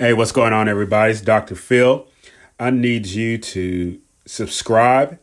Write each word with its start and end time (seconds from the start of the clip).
Hey, 0.00 0.12
what's 0.12 0.30
going 0.30 0.52
on, 0.52 0.68
everybody? 0.68 1.10
It's 1.10 1.20
Dr. 1.20 1.56
Phil. 1.56 2.06
I 2.56 2.70
need 2.70 3.06
you 3.06 3.36
to 3.36 3.98
subscribe 4.26 5.18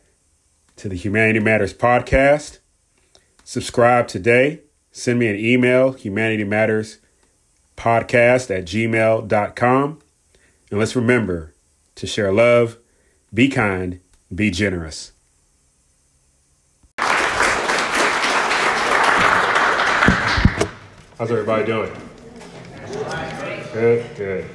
to 0.76 0.90
the 0.90 0.96
Humanity 0.96 1.40
Matters 1.40 1.72
podcast. 1.72 2.58
Subscribe 3.42 4.06
today. 4.06 4.60
Send 4.92 5.18
me 5.18 5.28
an 5.28 5.36
email, 5.36 5.92
Humanity 5.92 6.44
Matters 6.44 6.98
podcast 7.74 8.54
at 8.54 8.66
gmail.com. 8.66 9.98
And 10.70 10.78
let's 10.78 10.94
remember 10.94 11.54
to 11.94 12.06
share 12.06 12.30
love, 12.30 12.76
be 13.32 13.48
kind, 13.48 14.00
be 14.34 14.50
generous. 14.50 15.12
How's 21.16 21.30
everybody 21.30 21.64
doing? 21.64 21.92
Good, 23.72 24.16
good. 24.16 24.50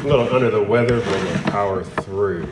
A 0.00 0.08
little 0.08 0.34
under 0.34 0.50
the 0.50 0.62
weather, 0.62 0.98
but 0.98 1.08
we'll 1.08 1.52
power 1.52 1.84
through. 1.84 2.50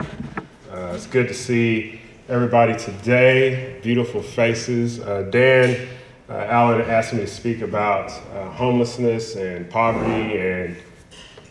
Uh, 0.71 0.91
it's 0.93 1.07
good 1.07 1.27
to 1.27 1.33
see 1.33 1.99
everybody 2.27 2.77
today. 2.77 3.79
Beautiful 3.81 4.21
faces. 4.21 4.99
Uh, 4.99 5.23
Dan 5.31 5.87
uh, 6.29 6.33
Allen 6.33 6.81
asked 6.81 7.11
me 7.11 7.21
to 7.21 7.27
speak 7.27 7.61
about 7.61 8.11
uh, 8.11 8.51
homelessness 8.51 9.35
and 9.35 9.67
poverty, 9.67 10.37
and 10.37 10.77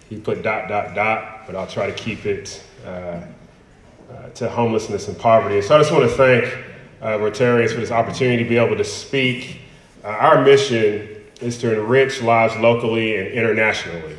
he 0.09 0.21
put 0.21 0.45
dot, 0.45 0.69
dot, 0.69 0.95
dot, 0.95 1.43
but 1.49 1.57
I'll 1.57 1.67
try 1.67 1.91
to 1.91 1.95
keep 1.95 2.27
it 2.27 2.63
uh, 2.87 2.89
uh, 2.89 4.29
to 4.37 4.49
homelessness 4.49 5.09
and 5.09 5.19
poverty. 5.19 5.61
so 5.61 5.75
I 5.75 5.79
just 5.79 5.91
want 5.91 6.09
to 6.09 6.17
thank 6.17 6.65
Rotarians 7.03 7.75
for 7.75 7.81
this 7.81 7.91
opportunity 7.91 8.45
to 8.45 8.49
be 8.49 8.57
able 8.57 8.77
to 8.77 8.85
speak. 8.85 9.63
our 10.05 10.45
mission 10.45 11.09
is 11.41 11.59
to 11.59 11.77
enrich 11.77 12.23
lives 12.23 12.55
locally 12.57 13.17
and 13.17 13.27
internationally 13.33 14.17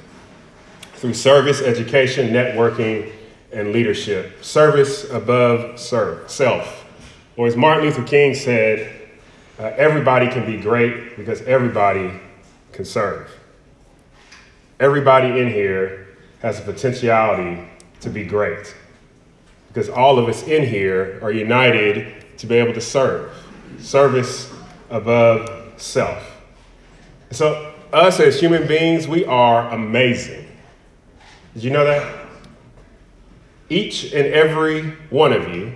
through 1.00 1.14
service, 1.14 1.62
education, 1.62 2.30
networking, 2.30 3.10
and 3.54 3.72
leadership. 3.72 4.44
Service 4.44 5.10
above 5.10 5.80
serve, 5.80 6.30
self. 6.30 6.86
Or 7.38 7.48
as 7.48 7.56
Martin 7.56 7.86
Luther 7.86 8.04
King 8.04 8.36
said, 8.36 9.08
uh, 9.58 9.72
everybody 9.78 10.28
can 10.28 10.46
be 10.46 10.62
great 10.62 11.16
because 11.16 11.42
everybody 11.44 12.12
can 12.74 12.84
serve. 12.84 13.32
Everybody 14.80 15.40
in 15.40 15.50
here 15.50 16.18
has 16.42 16.62
the 16.62 16.72
potentiality 16.72 17.66
to 18.02 18.10
be 18.10 18.26
great 18.26 18.76
because 19.70 19.88
all 19.88 20.20
of 20.20 20.28
us 20.28 20.44
in 20.44 20.66
here 20.66 21.20
are 21.22 21.32
united 21.32 22.26
to 22.38 22.48
be 22.48 22.56
able 22.56 22.74
to 22.74 22.82
serve. 22.82 23.32
Service 23.80 24.52
above 24.90 25.82
self. 25.82 26.42
So, 27.32 27.74
us 27.94 28.20
as 28.20 28.40
human 28.40 28.68
beings, 28.68 29.08
we 29.08 29.24
are 29.26 29.70
amazing. 29.72 30.49
Did 31.60 31.66
you 31.66 31.72
know 31.72 31.84
that? 31.84 32.26
Each 33.68 34.14
and 34.14 34.28
every 34.28 34.92
one 35.10 35.34
of 35.34 35.54
you 35.54 35.74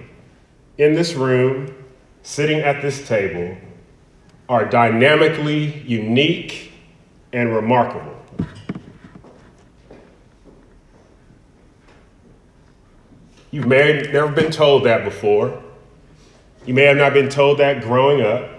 in 0.77 0.93
this 0.93 1.13
room, 1.13 1.75
sitting 2.21 2.61
at 2.61 2.81
this 2.81 3.05
table, 3.05 3.57
are 4.47 4.63
dynamically 4.63 5.81
unique 5.81 6.71
and 7.33 7.53
remarkable. 7.53 8.17
You 13.51 13.63
may 13.63 13.97
have 13.97 14.13
never 14.13 14.31
been 14.31 14.51
told 14.53 14.85
that 14.85 15.03
before. 15.03 15.61
You 16.65 16.73
may 16.75 16.83
have 16.83 16.95
not 16.95 17.11
been 17.11 17.27
told 17.27 17.57
that 17.57 17.81
growing 17.81 18.21
up. 18.21 18.49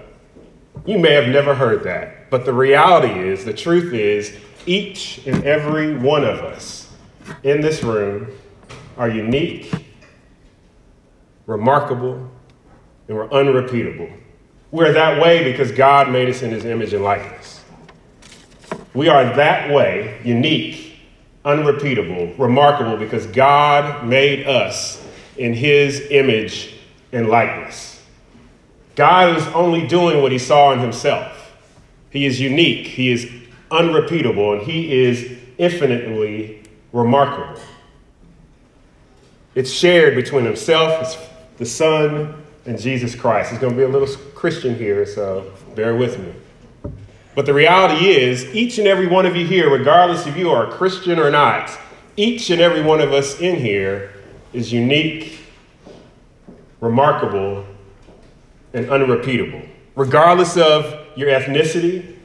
You 0.84 0.98
may 0.98 1.14
have 1.14 1.28
never 1.28 1.54
heard 1.54 1.84
that. 1.84 2.28
But 2.28 2.44
the 2.44 2.52
reality 2.52 3.18
is, 3.18 3.46
the 3.46 3.54
truth 3.54 3.94
is, 3.94 4.36
each 4.66 5.26
and 5.26 5.42
every 5.44 5.96
one 5.96 6.22
of 6.22 6.40
us 6.40 6.83
in 7.42 7.60
this 7.60 7.82
room 7.82 8.28
are 8.96 9.08
unique, 9.08 9.72
remarkable, 11.46 12.30
and 13.08 13.16
we're 13.16 13.30
unrepeatable. 13.30 14.08
We're 14.70 14.92
that 14.92 15.22
way 15.22 15.50
because 15.50 15.70
God 15.72 16.10
made 16.10 16.28
us 16.28 16.42
in 16.42 16.50
his 16.50 16.64
image 16.64 16.92
and 16.92 17.04
likeness. 17.04 17.62
We 18.94 19.08
are 19.08 19.24
that 19.36 19.72
way, 19.72 20.20
unique, 20.24 20.96
unrepeatable, 21.44 22.34
remarkable, 22.38 22.96
because 22.96 23.26
God 23.26 24.06
made 24.06 24.46
us 24.46 25.04
in 25.36 25.52
his 25.52 26.00
image 26.10 26.74
and 27.12 27.28
likeness. 27.28 28.02
God 28.94 29.36
is 29.36 29.46
only 29.48 29.86
doing 29.86 30.22
what 30.22 30.32
he 30.32 30.38
saw 30.38 30.72
in 30.72 30.78
himself. 30.78 31.52
He 32.10 32.26
is 32.26 32.40
unique, 32.40 32.86
he 32.86 33.10
is 33.10 33.30
unrepeatable, 33.70 34.54
and 34.54 34.62
he 34.62 35.04
is 35.04 35.38
infinitely 35.58 36.63
remarkable. 36.94 37.60
It's 39.54 39.70
shared 39.70 40.14
between 40.14 40.44
himself, 40.44 41.30
the 41.58 41.66
Son, 41.66 42.42
and 42.66 42.80
Jesus 42.80 43.14
Christ. 43.14 43.52
It's 43.52 43.60
going 43.60 43.72
to 43.72 43.76
be 43.76 43.82
a 43.84 43.88
little 43.88 44.08
Christian 44.34 44.76
here, 44.76 45.04
so 45.04 45.52
bear 45.74 45.94
with 45.96 46.18
me. 46.18 46.32
But 47.34 47.46
the 47.46 47.52
reality 47.52 48.06
is, 48.06 48.44
each 48.54 48.78
and 48.78 48.86
every 48.86 49.08
one 49.08 49.26
of 49.26 49.34
you 49.34 49.44
here, 49.44 49.68
regardless 49.70 50.26
if 50.26 50.36
you 50.36 50.50
are 50.50 50.68
a 50.68 50.70
Christian 50.70 51.18
or 51.18 51.30
not, 51.30 51.76
each 52.16 52.50
and 52.50 52.60
every 52.60 52.80
one 52.80 53.00
of 53.00 53.12
us 53.12 53.40
in 53.40 53.56
here 53.56 54.12
is 54.52 54.72
unique, 54.72 55.40
remarkable, 56.80 57.66
and 58.72 58.88
unrepeatable. 58.88 59.62
Regardless 59.96 60.56
of 60.56 61.06
your 61.16 61.28
ethnicity, 61.28 62.16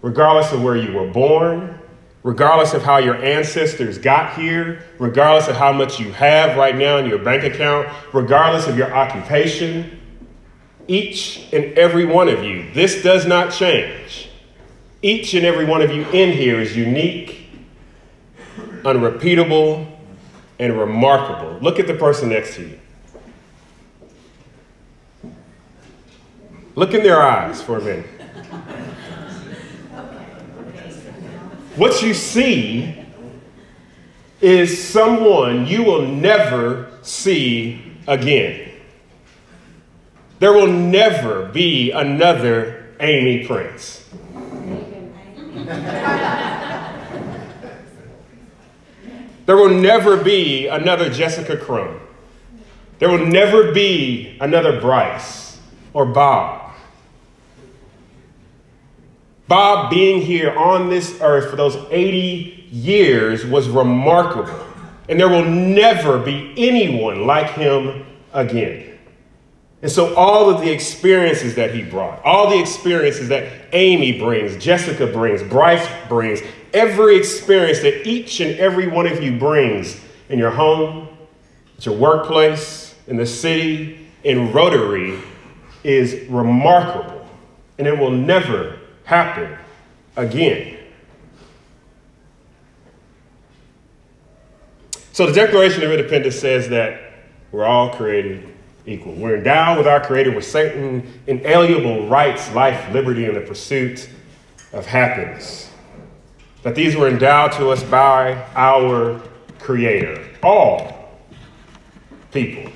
regardless 0.00 0.52
of 0.52 0.62
where 0.62 0.76
you 0.76 0.92
were 0.92 1.08
born, 1.08 1.76
regardless 2.22 2.72
of 2.72 2.82
how 2.82 2.98
your 2.98 3.16
ancestors 3.16 3.98
got 3.98 4.38
here, 4.38 4.84
regardless 4.98 5.48
of 5.48 5.56
how 5.56 5.72
much 5.72 5.98
you 5.98 6.12
have 6.12 6.56
right 6.56 6.76
now 6.76 6.98
in 6.98 7.06
your 7.06 7.18
bank 7.18 7.42
account, 7.42 7.88
regardless 8.12 8.66
of 8.66 8.76
your 8.76 8.92
occupation, 8.94 9.98
each 10.86 11.48
and 11.52 11.64
every 11.78 12.04
one 12.04 12.28
of 12.28 12.42
you, 12.42 12.70
this 12.72 13.02
does 13.02 13.26
not 13.26 13.52
change. 13.52 14.28
Each 15.00 15.34
and 15.34 15.44
every 15.44 15.64
one 15.64 15.82
of 15.82 15.90
you 15.90 16.02
in 16.10 16.32
here 16.32 16.60
is 16.60 16.76
unique, 16.76 17.48
unrepeatable, 18.84 19.86
and 20.60 20.78
remarkable. 20.78 21.58
Look 21.60 21.80
at 21.80 21.88
the 21.88 21.94
person 21.94 22.28
next 22.28 22.54
to 22.56 22.62
you. 22.62 22.78
Look 26.74 26.94
in 26.94 27.02
their 27.02 27.20
eyes 27.20 27.60
for 27.60 27.78
a 27.78 27.80
minute. 27.80 28.21
What 31.76 32.02
you 32.02 32.12
see 32.12 32.94
is 34.42 34.86
someone 34.86 35.66
you 35.66 35.84
will 35.84 36.06
never 36.06 36.98
see 37.00 37.80
again. 38.06 38.72
There 40.38 40.52
will 40.52 40.66
never 40.66 41.46
be 41.46 41.92
another 41.92 42.94
Amy 43.00 43.46
Prince. 43.46 44.06
there 49.46 49.56
will 49.56 49.70
never 49.70 50.22
be 50.22 50.66
another 50.66 51.08
Jessica 51.08 51.56
Crone. 51.56 52.00
There 52.98 53.08
will 53.08 53.26
never 53.26 53.72
be 53.72 54.36
another 54.40 54.78
Bryce 54.78 55.58
or 55.94 56.04
Bob. 56.04 56.61
Bob 59.48 59.90
being 59.90 60.20
here 60.20 60.56
on 60.56 60.88
this 60.88 61.18
earth 61.20 61.50
for 61.50 61.56
those 61.56 61.76
80 61.90 62.68
years 62.70 63.44
was 63.44 63.68
remarkable. 63.68 64.58
And 65.08 65.18
there 65.18 65.28
will 65.28 65.44
never 65.44 66.18
be 66.18 66.54
anyone 66.56 67.26
like 67.26 67.50
him 67.50 68.06
again. 68.32 68.98
And 69.82 69.90
so, 69.90 70.14
all 70.14 70.48
of 70.48 70.60
the 70.60 70.70
experiences 70.70 71.56
that 71.56 71.74
he 71.74 71.82
brought, 71.82 72.24
all 72.24 72.50
the 72.50 72.58
experiences 72.58 73.28
that 73.28 73.52
Amy 73.72 74.18
brings, 74.18 74.56
Jessica 74.62 75.06
brings, 75.08 75.42
Bryce 75.42 75.86
brings, 76.08 76.40
every 76.72 77.16
experience 77.16 77.80
that 77.80 78.06
each 78.06 78.38
and 78.40 78.56
every 78.60 78.86
one 78.86 79.08
of 79.08 79.20
you 79.20 79.38
brings 79.38 80.00
in 80.28 80.38
your 80.38 80.52
home, 80.52 81.08
at 81.76 81.86
your 81.86 81.96
workplace, 81.96 82.94
in 83.08 83.16
the 83.16 83.26
city, 83.26 84.08
in 84.22 84.52
Rotary 84.52 85.18
is 85.82 86.28
remarkable. 86.28 87.28
And 87.78 87.88
it 87.88 87.98
will 87.98 88.12
never 88.12 88.78
happen 89.12 89.58
again. 90.16 90.78
So 95.12 95.26
the 95.26 95.34
Declaration 95.34 95.82
of 95.82 95.90
Independence 95.90 96.36
says 96.36 96.70
that 96.70 97.12
we're 97.50 97.66
all 97.66 97.90
created 97.90 98.48
equal. 98.86 99.12
We're 99.12 99.36
endowed 99.36 99.76
with 99.76 99.86
our 99.86 100.00
Creator 100.00 100.34
with 100.34 100.46
certain 100.46 101.20
inalienable 101.26 102.08
rights, 102.08 102.50
life, 102.54 102.90
liberty, 102.94 103.26
and 103.26 103.36
the 103.36 103.42
pursuit 103.42 104.08
of 104.72 104.86
happiness. 104.86 105.70
That 106.62 106.74
these 106.74 106.96
were 106.96 107.08
endowed 107.08 107.52
to 107.52 107.68
us 107.68 107.82
by 107.82 108.42
our 108.56 109.20
Creator, 109.58 110.26
all 110.42 111.20
people. 112.32 112.72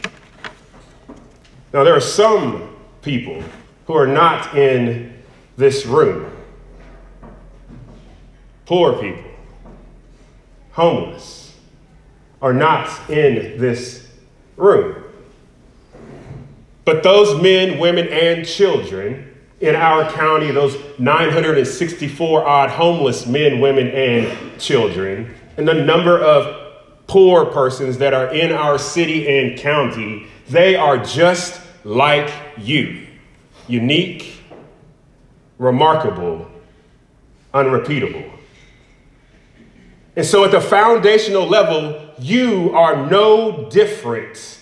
Now, 1.72 1.82
there 1.82 1.96
are 1.96 2.00
some 2.00 2.76
people 3.00 3.42
who 3.86 3.94
are 3.94 4.06
not 4.06 4.54
in 4.54 5.15
this 5.56 5.86
room. 5.86 6.30
Poor 8.66 8.94
people, 8.94 9.30
homeless 10.72 11.54
are 12.42 12.52
not 12.52 12.88
in 13.08 13.58
this 13.58 14.08
room. 14.56 15.02
But 16.84 17.02
those 17.02 17.40
men, 17.42 17.78
women, 17.78 18.08
and 18.08 18.46
children 18.46 19.34
in 19.60 19.74
our 19.74 20.10
county, 20.12 20.50
those 20.50 20.76
964 20.98 22.46
odd 22.46 22.70
homeless 22.70 23.26
men, 23.26 23.60
women, 23.60 23.88
and 23.88 24.60
children, 24.60 25.34
and 25.56 25.66
the 25.66 25.74
number 25.74 26.18
of 26.18 26.74
poor 27.06 27.46
persons 27.46 27.98
that 27.98 28.12
are 28.12 28.32
in 28.34 28.52
our 28.52 28.78
city 28.78 29.26
and 29.28 29.58
county, 29.58 30.26
they 30.48 30.76
are 30.76 30.98
just 30.98 31.60
like 31.84 32.32
you 32.58 33.06
unique, 33.68 34.40
remarkable, 35.58 36.50
unrepeatable. 37.52 38.24
And 40.14 40.24
so, 40.24 40.44
at 40.44 40.50
the 40.50 40.60
foundational 40.60 41.46
level, 41.46 42.12
you 42.18 42.70
are 42.74 43.08
no 43.10 43.68
different 43.68 44.58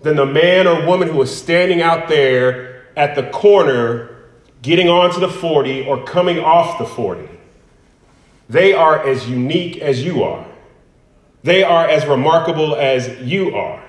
than 0.00 0.16
the 0.16 0.26
man 0.26 0.66
or 0.66 0.86
woman 0.86 1.08
who 1.08 1.20
is 1.22 1.34
standing 1.34 1.82
out 1.82 2.08
there 2.08 2.86
at 2.96 3.14
the 3.14 3.28
corner 3.30 4.14
getting 4.62 4.88
onto 4.88 5.20
the 5.20 5.28
40 5.28 5.86
or 5.86 6.04
coming 6.04 6.38
off 6.38 6.78
the 6.78 6.86
40. 6.86 7.28
They 8.48 8.72
are 8.72 9.06
as 9.06 9.28
unique 9.28 9.78
as 9.78 10.02
you 10.02 10.22
are. 10.22 10.46
They 11.42 11.62
are 11.62 11.86
as 11.86 12.06
remarkable 12.06 12.74
as 12.74 13.20
you 13.20 13.54
are. 13.54 13.82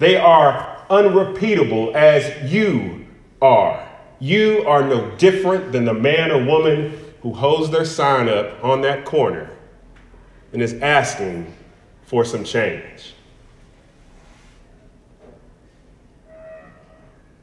They 0.00 0.16
are 0.16 0.84
unrepeatable 0.90 1.96
as 1.96 2.52
you 2.52 3.06
are. 3.40 3.87
You 4.20 4.64
are 4.66 4.82
no 4.82 5.10
different 5.16 5.72
than 5.72 5.84
the 5.84 5.94
man 5.94 6.30
or 6.30 6.44
woman 6.44 6.98
who 7.22 7.32
holds 7.34 7.70
their 7.70 7.84
sign 7.84 8.28
up 8.28 8.62
on 8.64 8.80
that 8.82 9.04
corner 9.04 9.50
and 10.52 10.62
is 10.62 10.74
asking 10.74 11.54
for 12.02 12.24
some 12.24 12.44
change. 12.44 13.14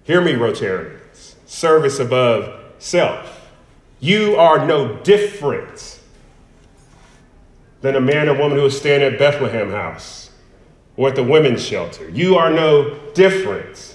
Hear 0.03 0.21
me, 0.21 0.33
Rotarians. 0.33 1.35
Service 1.45 1.99
above 1.99 2.61
self. 2.79 3.49
You 3.99 4.35
are 4.35 4.65
no 4.65 4.97
different 4.97 5.99
than 7.81 7.95
a 7.95 8.01
man 8.01 8.29
or 8.29 8.37
woman 8.37 8.57
who 8.57 8.65
is 8.65 8.77
staying 8.77 9.01
at 9.01 9.17
Bethlehem 9.17 9.71
House 9.71 10.31
or 10.97 11.09
at 11.09 11.15
the 11.15 11.23
women's 11.23 11.63
shelter. 11.63 12.09
You 12.09 12.35
are 12.35 12.49
no 12.49 12.99
different 13.13 13.94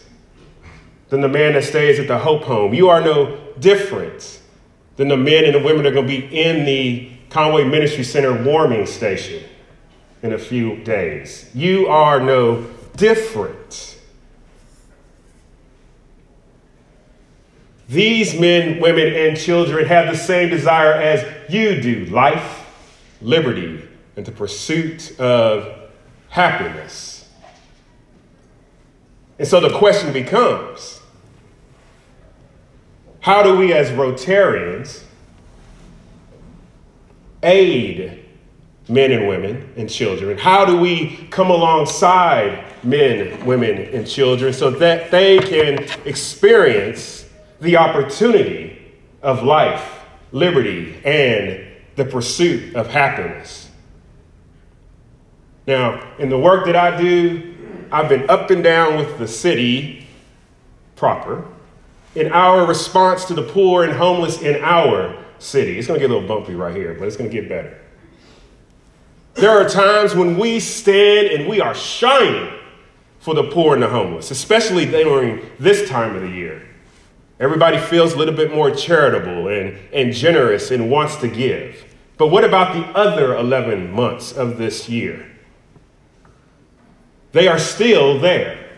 than 1.11 1.21
the 1.21 1.29
man 1.29 1.53
that 1.53 1.65
stays 1.65 1.99
at 1.99 2.09
the 2.09 2.19
Hope 2.19 2.45
Home. 2.45 2.73
You 2.73 2.89
are 2.89 3.01
no 3.01 3.39
different 3.59 4.41
than 4.97 5.09
the 5.09 5.17
men 5.17 5.45
and 5.45 5.55
the 5.55 5.63
women 5.63 5.83
that 5.83 5.91
are 5.91 5.95
going 5.95 6.07
to 6.07 6.21
be 6.21 6.41
in 6.41 6.65
the 6.65 7.13
Conway 7.29 7.65
Ministry 7.65 8.05
Center 8.05 8.43
warming 8.43 8.87
station 8.87 9.45
in 10.23 10.33
a 10.33 10.39
few 10.39 10.77
days. 10.85 11.51
You 11.55 11.89
are 11.89 12.21
no 12.21 12.65
different. 12.97 13.99
These 17.89 18.39
men, 18.39 18.81
women, 18.81 19.13
and 19.13 19.37
children 19.37 19.87
have 19.87 20.13
the 20.13 20.17
same 20.17 20.49
desire 20.49 20.93
as 20.93 21.27
you 21.53 21.81
do 21.83 22.05
life, 22.05 22.67
liberty, 23.21 23.83
and 24.17 24.25
the 24.25 24.31
pursuit 24.31 25.19
of 25.19 25.91
happiness. 26.29 27.29
And 29.41 29.49
so 29.49 29.59
the 29.59 29.77
question 29.77 30.13
becomes 30.13 31.00
how 33.21 33.43
do 33.43 33.57
we, 33.57 33.73
as 33.75 33.91
Rotarians, 33.91 35.03
aid 37.43 38.25
men 38.89 39.13
and 39.13 39.29
women 39.29 39.73
and 39.77 39.89
children? 39.89 40.39
How 40.39 40.65
do 40.65 40.79
we 40.79 41.29
come 41.31 41.51
alongside 41.51 42.65
men, 42.83 43.45
women, 43.45 43.77
and 43.95 44.07
children 44.07 44.53
so 44.53 44.71
that 44.71 45.11
they 45.11 45.39
can 45.39 45.87
experience 46.07 47.29
the 47.61 47.77
opportunity 47.77 48.79
of 49.23 49.43
life, 49.43 50.01
liberty, 50.33 50.99
and 51.05 51.63
the 51.97 52.07
pursuit 52.07 52.75
of 52.75 52.89
happiness? 52.89 53.69
Now, 55.67 56.15
in 56.19 56.31
the 56.31 56.39
work 56.39 56.65
that 56.67 56.75
I 56.75 56.97
do, 57.01 57.55
I've 57.93 58.09
been 58.09 58.31
up 58.31 58.51
and 58.51 58.65
down 58.65 58.97
with 58.97 59.19
the 59.19 59.29
city 59.29 60.07
proper 60.97 61.45
in 62.15 62.33
our 62.33 62.67
response 62.67 63.25
to 63.27 63.35
the 63.35 63.43
poor 63.43 63.85
and 63.85 63.93
homeless 63.93 64.43
in 64.43 64.63
our 64.63 65.25
city. 65.39 65.79
It's 65.79 65.87
going 65.87 66.01
to 66.01 66.07
get 66.07 66.11
a 66.11 66.15
little 66.15 66.29
bumpy 66.29 66.55
right 66.55 66.75
here, 66.75 66.95
but 66.99 67.07
it's 67.07 67.17
going 67.17 67.31
to 67.31 67.35
get 67.35 67.49
better. 67.49 67.79
There 69.35 69.51
are 69.51 69.69
times 69.69 70.15
when 70.15 70.39
we 70.39 70.61
stand 70.61 71.29
and 71.29 71.49
we 71.49 71.61
are 71.61 71.75
shining 71.75 72.53
for 73.21 73.35
the 73.35 73.45
poor 73.45 73.75
and 73.75 73.83
the 73.83 73.89
homeless, 73.89 74.31
especially 74.31 74.87
during 74.87 75.49
this 75.59 75.89
time 75.89 76.17
of 76.17 76.23
the 76.23 76.29
year. 76.29 76.67
Everybody 77.39 77.79
feels 77.79 78.13
a 78.13 78.17
little 78.17 78.35
bit 78.35 78.53
more 78.55 78.71
charitable 78.71 79.49
and, 79.49 79.79
and 79.93 80.13
generous 80.13 80.71
and 80.71 80.91
wants 80.91 81.17
to 81.17 81.29
give. 81.29 81.85
But 82.19 82.29
what 82.29 82.45
about 82.45 82.75
the 82.75 82.85
other 82.99 83.35
11 83.35 83.91
months 83.91 84.33
of 84.33 84.59
this 84.59 84.91
year? 84.91 85.27
They 87.33 87.49
are 87.49 87.59
still 87.59 88.19
there. 88.19 88.70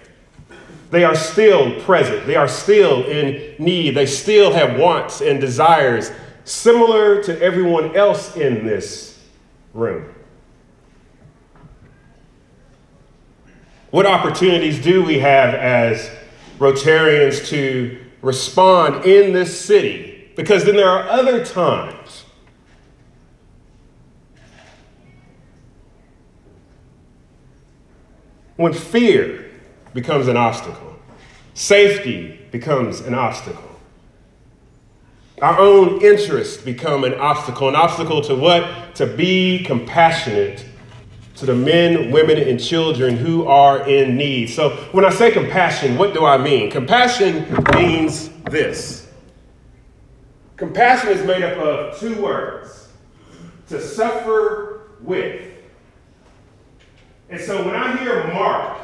They 0.93 1.05
are 1.05 1.15
still 1.15 1.81
present. 1.81 2.27
They 2.27 2.37
are 2.37 2.47
still 2.47 3.05
in 3.07 3.55
need. 3.59 3.97
They 3.97 4.05
still 4.05 4.53
have 4.53 4.79
wants 4.79 5.23
and 5.23 5.41
desires 5.41 6.13
similar 6.45 7.23
to 7.23 7.41
everyone 7.41 7.97
else 7.97 8.37
in 8.37 8.67
this 8.67 9.19
room. 9.73 10.15
What 13.91 14.05
opportunities 14.05 14.83
do 14.83 15.03
we 15.03 15.19
have 15.21 15.55
as 15.55 16.11
Rotarians 16.59 17.49
to 17.49 17.99
respond 18.21 19.07
in 19.07 19.33
this 19.33 19.59
city? 19.59 20.31
Because 20.37 20.67
then 20.67 20.77
there 20.77 20.91
are 20.91 21.09
other 21.09 21.43
times 21.43 22.25
when 28.57 28.75
fear 28.75 29.52
becomes 29.95 30.29
an 30.29 30.37
obstacle, 30.37 30.97
safety 31.55 32.41
becomes 32.51 33.01
an 33.01 33.15
obstacle. 33.15 33.69
Our 35.41 35.59
own 35.59 36.01
interests 36.03 36.63
become 36.63 37.03
an 37.03 37.15
obstacle. 37.15 37.69
An 37.69 37.75
obstacle 37.75 38.21
to 38.23 38.37
what? 38.37 38.95
To 38.97 39.07
be 39.07 39.65
compassionate 39.65 40.65
to 41.37 41.47
the 41.47 41.55
men, 41.55 42.13
women, 42.13 42.39
and 42.39 42.63
children 42.63 43.17
who 43.17 43.47
are 43.47 43.89
in 43.89 44.17
need. 44.17 44.47
So 44.51 44.71
when 44.93 45.05
I 45.05 45.11
say 45.11 45.33
compassion, 45.33 45.99
what 45.99 46.15
do 46.15 46.25
I 46.25 46.39
mean? 46.39 46.71
Compassion 46.71 47.53
means 47.75 48.29
this. 48.45 49.09
Compassion 50.57 51.09
is 51.09 51.27
made 51.27 51.43
up 51.43 51.59
of 51.59 51.99
two 51.99 52.23
words 52.23 52.89
to 53.69 53.81
suffer 53.81 54.93
with. 55.01 55.49
And 57.31 57.41
so 57.41 57.65
when 57.67 57.75
I 57.75 57.97
hear 57.97 58.33
Mark 58.33 58.79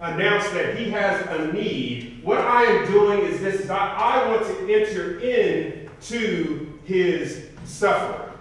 announce 0.00 0.48
that 0.50 0.78
he 0.78 0.90
has 0.90 1.26
a 1.28 1.52
need, 1.52 2.22
what 2.22 2.38
I 2.38 2.64
am 2.64 2.90
doing 2.90 3.20
is 3.20 3.40
this 3.40 3.60
is 3.60 3.70
I, 3.70 3.94
I 3.94 4.28
want 4.28 4.46
to 4.46 4.74
enter 4.74 5.20
into 5.20 6.78
his 6.84 7.46
suffering. 7.64 8.32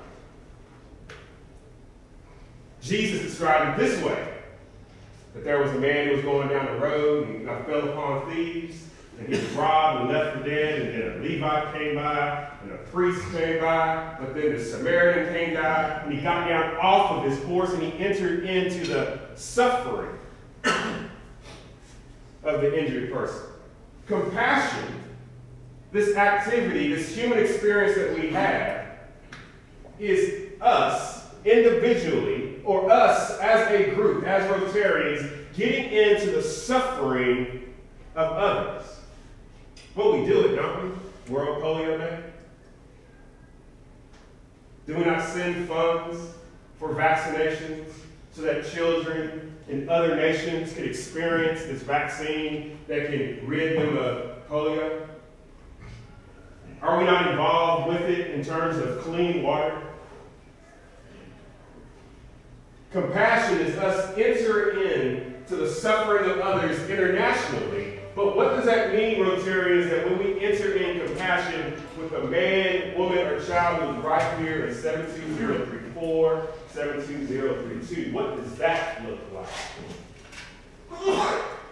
Jesus 2.82 3.22
described 3.22 3.80
it 3.80 3.86
this 3.86 4.02
way 4.02 4.34
that 5.34 5.44
there 5.44 5.62
was 5.62 5.72
a 5.72 5.80
man 5.80 6.08
who 6.08 6.16
was 6.16 6.24
going 6.24 6.48
down 6.48 6.66
the 6.66 6.80
road 6.80 7.28
and 7.28 7.46
fell 7.66 7.90
upon 7.90 8.32
thieves, 8.32 8.86
and 9.20 9.28
he 9.28 9.36
was 9.36 9.50
robbed 9.52 10.02
and 10.02 10.10
left 10.10 10.38
for 10.38 10.44
dead, 10.44 10.82
and 10.82 10.94
then 10.94 11.12
a 11.12 11.22
Levite 11.22 11.74
came 11.74 11.96
by, 11.96 12.50
and 12.64 12.72
a 12.72 12.78
priest 12.78 13.22
came 13.34 13.60
by, 13.60 14.16
but 14.18 14.34
then 14.34 14.56
the 14.56 14.64
Samaritan 14.64 15.34
came 15.34 15.54
by, 15.56 16.02
and 16.04 16.14
he 16.14 16.22
got 16.22 16.48
down 16.48 16.78
off 16.78 17.12
of 17.12 17.30
his 17.30 17.44
horse 17.44 17.74
and 17.74 17.84
he 17.84 17.92
entered 18.00 18.46
into 18.46 18.88
the 18.88 19.20
suffering 19.36 20.18
of 22.44 22.62
the 22.62 22.80
injured 22.80 23.12
person. 23.12 23.42
Compassion, 24.08 24.86
this 25.92 26.16
activity, 26.16 26.94
this 26.94 27.16
human 27.16 27.40
experience 27.40 27.96
that 27.96 28.14
we 28.14 28.30
have, 28.30 28.86
is 30.00 30.50
us 30.62 31.28
individually 31.46 32.56
or 32.64 32.90
us 32.92 33.38
as 33.40 33.70
a 33.72 33.94
group, 33.94 34.24
as 34.26 34.44
Rotarians, 34.52 35.54
getting 35.56 35.92
into 35.92 36.32
the 36.32 36.42
suffering 36.42 37.74
of 38.16 38.32
others. 38.32 38.86
But 39.96 40.14
we 40.14 40.26
do 40.26 40.46
it, 40.46 40.56
don't 40.56 40.84
we? 40.84 41.34
World 41.34 41.62
Polio 41.62 41.98
Day. 41.98 42.24
Do 44.88 44.96
we 44.96 45.04
not 45.04 45.28
send 45.28 45.68
funds 45.68 46.20
for 46.80 46.90
vaccinations 46.90 47.92
so 48.32 48.42
that 48.42 48.66
children 48.66 49.56
in 49.70 49.88
other 49.88 50.16
nations 50.16 50.74
can 50.74 50.84
experience 50.84 51.62
this 51.64 51.84
vaccine 51.84 52.80
that 52.88 53.08
can 53.08 53.46
rid 53.48 53.80
them 53.80 53.98
of 53.98 54.48
polio? 54.50 55.08
Are 56.82 56.98
we 56.98 57.06
not 57.06 57.30
involved 57.30 57.88
with 57.90 58.02
it 58.10 58.32
in 58.32 58.44
terms 58.44 58.78
of 58.78 59.00
clean 59.02 59.44
water? 59.44 59.80
Compassion 62.92 63.60
is 63.60 63.78
us 63.78 64.18
entering 64.18 64.92
in 64.92 65.44
to 65.48 65.56
the 65.56 65.70
suffering 65.70 66.30
of 66.30 66.40
others 66.40 66.90
internationally. 66.90 68.00
But 68.16 68.36
what 68.36 68.56
does 68.56 68.66
that 68.66 68.94
mean, 68.94 69.20
Rotarians, 69.20 69.90
that 69.92 70.10
when 70.10 70.18
we 70.18 70.44
enter 70.44 70.74
in 70.74 71.06
compassion 71.06 71.74
with 72.00 72.12
a 72.14 72.24
man, 72.24 72.98
woman, 72.98 73.20
or 73.20 73.44
child 73.46 73.96
who's 73.96 74.04
right 74.04 74.40
here 74.40 74.66
in 74.66 74.74
72034, 74.74 75.79
72032, 76.00 78.14
what 78.14 78.38
does 78.38 78.56
that 78.58 79.04
look 79.06 79.20
like? 79.34 79.50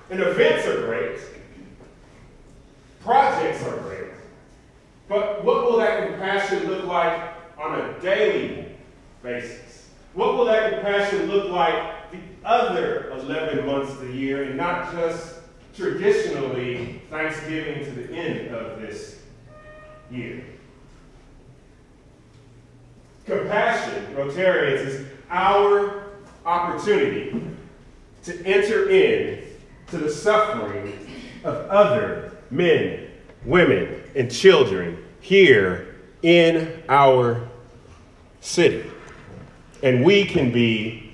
And 0.10 0.22
events 0.22 0.66
are 0.68 0.86
great. 0.86 1.20
Projects 3.02 3.64
are 3.64 3.78
great. 3.78 4.12
But 5.08 5.44
what 5.44 5.66
will 5.66 5.78
that 5.78 6.10
compassion 6.10 6.68
look 6.68 6.86
like 6.86 7.34
on 7.58 7.80
a 7.80 8.00
daily 8.02 8.76
basis? 9.24 9.88
What 10.14 10.36
will 10.36 10.46
that 10.46 10.74
compassion 10.74 11.28
look 11.28 11.50
like 11.50 12.12
the 12.12 12.20
other 12.44 13.10
11 13.12 13.66
months 13.66 13.92
of 13.92 14.02
the 14.02 14.12
year 14.12 14.44
and 14.44 14.58
not 14.58 14.92
just 14.92 15.36
traditionally 15.76 17.02
Thanksgiving 17.10 17.86
to 17.86 17.92
the 17.92 18.14
end 18.14 18.54
of 18.54 18.82
this 18.82 19.22
year? 20.12 20.44
Compassion, 23.28 24.16
Rotarians, 24.16 24.86
is 24.86 25.06
our 25.30 26.06
opportunity 26.46 27.42
to 28.24 28.46
enter 28.46 28.90
in 28.90 29.44
to 29.88 29.98
the 29.98 30.10
suffering 30.10 30.98
of 31.44 31.56
other 31.70 32.32
men, 32.50 33.10
women, 33.44 34.02
and 34.16 34.32
children 34.32 35.06
here 35.20 35.98
in 36.22 36.82
our 36.88 37.50
city. 38.40 38.90
And 39.84 40.06
we 40.06 40.24
can 40.24 40.54
be 40.54 41.14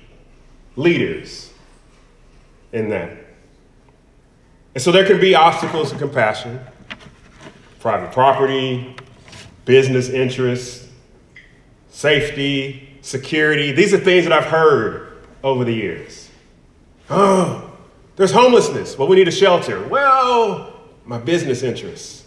leaders 0.76 1.52
in 2.72 2.90
that. 2.90 3.10
And 4.74 4.82
so 4.82 4.92
there 4.92 5.04
can 5.04 5.20
be 5.20 5.34
obstacles 5.34 5.90
to 5.90 5.98
compassion, 5.98 6.60
private 7.80 8.12
property, 8.12 8.94
business 9.64 10.08
interests, 10.10 10.83
safety, 11.94 12.98
security. 13.02 13.70
These 13.70 13.94
are 13.94 13.98
things 13.98 14.24
that 14.24 14.32
I've 14.32 14.46
heard 14.46 15.24
over 15.44 15.64
the 15.64 15.72
years. 15.72 16.28
Oh, 17.08 17.72
there's 18.16 18.32
homelessness. 18.32 18.98
Well, 18.98 19.06
we 19.06 19.16
need 19.16 19.28
a 19.28 19.32
shelter. 19.32 19.86
Well, 19.86 20.74
my 21.04 21.18
business 21.18 21.62
interests. 21.62 22.24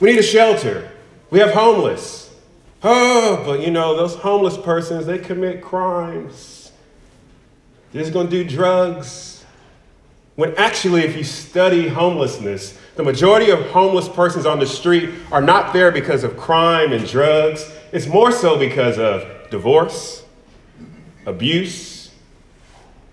We 0.00 0.10
need 0.10 0.18
a 0.18 0.24
shelter. 0.24 0.90
We 1.30 1.38
have 1.38 1.52
homeless. 1.52 2.34
Oh, 2.82 3.42
but 3.46 3.60
you 3.60 3.70
know, 3.70 3.96
those 3.96 4.16
homeless 4.16 4.58
persons, 4.58 5.06
they 5.06 5.18
commit 5.18 5.62
crimes. 5.62 6.72
They're 7.92 8.02
just 8.02 8.12
going 8.12 8.28
to 8.28 8.42
do 8.42 8.48
drugs. 8.48 9.44
When 10.34 10.56
actually, 10.56 11.02
if 11.02 11.16
you 11.16 11.22
study 11.22 11.86
homelessness, 11.86 12.76
the 12.96 13.02
majority 13.02 13.50
of 13.50 13.60
homeless 13.70 14.08
persons 14.08 14.46
on 14.46 14.58
the 14.58 14.66
street 14.66 15.10
are 15.32 15.42
not 15.42 15.72
there 15.72 15.90
because 15.90 16.22
of 16.22 16.36
crime 16.36 16.92
and 16.92 17.06
drugs. 17.06 17.70
It's 17.92 18.06
more 18.06 18.30
so 18.30 18.58
because 18.58 18.98
of 18.98 19.50
divorce, 19.50 20.24
abuse, 21.26 22.10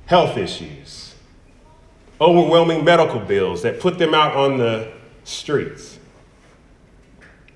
health 0.06 0.38
issues, 0.38 1.16
overwhelming 2.20 2.84
medical 2.84 3.20
bills 3.20 3.64
that 3.64 3.80
put 3.80 3.98
them 3.98 4.14
out 4.14 4.36
on 4.36 4.58
the 4.58 4.92
streets. 5.24 5.98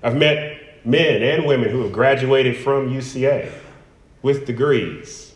I've 0.01 0.15
met 0.15 0.86
men 0.86 1.22
and 1.22 1.46
women 1.46 1.70
who 1.70 1.82
have 1.82 1.91
graduated 1.91 2.58
from 2.58 2.89
UCA 2.89 3.51
with 4.22 4.46
degrees 4.46 5.34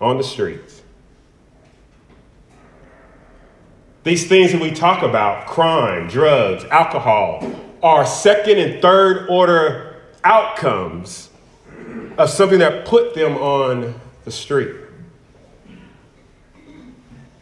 on 0.00 0.16
the 0.16 0.24
streets. 0.24 0.77
These 4.08 4.26
things 4.26 4.52
that 4.52 4.62
we 4.62 4.70
talk 4.70 5.02
about 5.02 5.46
crime, 5.46 6.08
drugs, 6.08 6.64
alcohol 6.70 7.46
are 7.82 8.06
second 8.06 8.56
and 8.56 8.80
third 8.80 9.28
order 9.28 10.00
outcomes 10.24 11.28
of 12.16 12.30
something 12.30 12.58
that 12.60 12.86
put 12.86 13.14
them 13.14 13.36
on 13.36 14.00
the 14.24 14.30
street. 14.30 14.74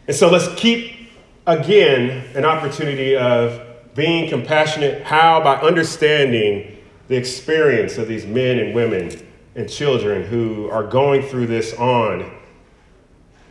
And 0.07 0.13
so 0.13 0.29
let's 0.29 0.53
keep 0.59 1.09
again 1.45 2.25
an 2.35 2.43
opportunity 2.43 3.15
of 3.15 3.61
being 3.95 4.29
compassionate. 4.29 5.03
How? 5.03 5.41
By 5.41 5.55
understanding 5.61 6.79
the 7.07 7.15
experience 7.15 7.97
of 7.97 8.09
these 8.09 8.25
men 8.25 8.59
and 8.59 8.75
women 8.75 9.25
and 9.55 9.69
children 9.69 10.25
who 10.25 10.69
are 10.69 10.83
going 10.83 11.21
through 11.21 11.47
this 11.47 11.73
on 11.75 12.29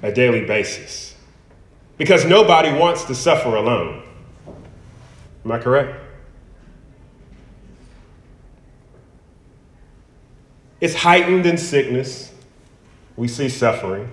a 0.02 0.12
daily 0.12 0.44
basis. 0.44 1.15
Because 1.98 2.24
nobody 2.24 2.72
wants 2.72 3.04
to 3.04 3.14
suffer 3.14 3.56
alone. 3.56 4.02
Am 5.44 5.52
I 5.52 5.58
correct? 5.58 6.02
It's 10.80 10.94
heightened 10.94 11.46
in 11.46 11.56
sickness. 11.56 12.32
We 13.16 13.28
see 13.28 13.48
suffering. 13.48 14.10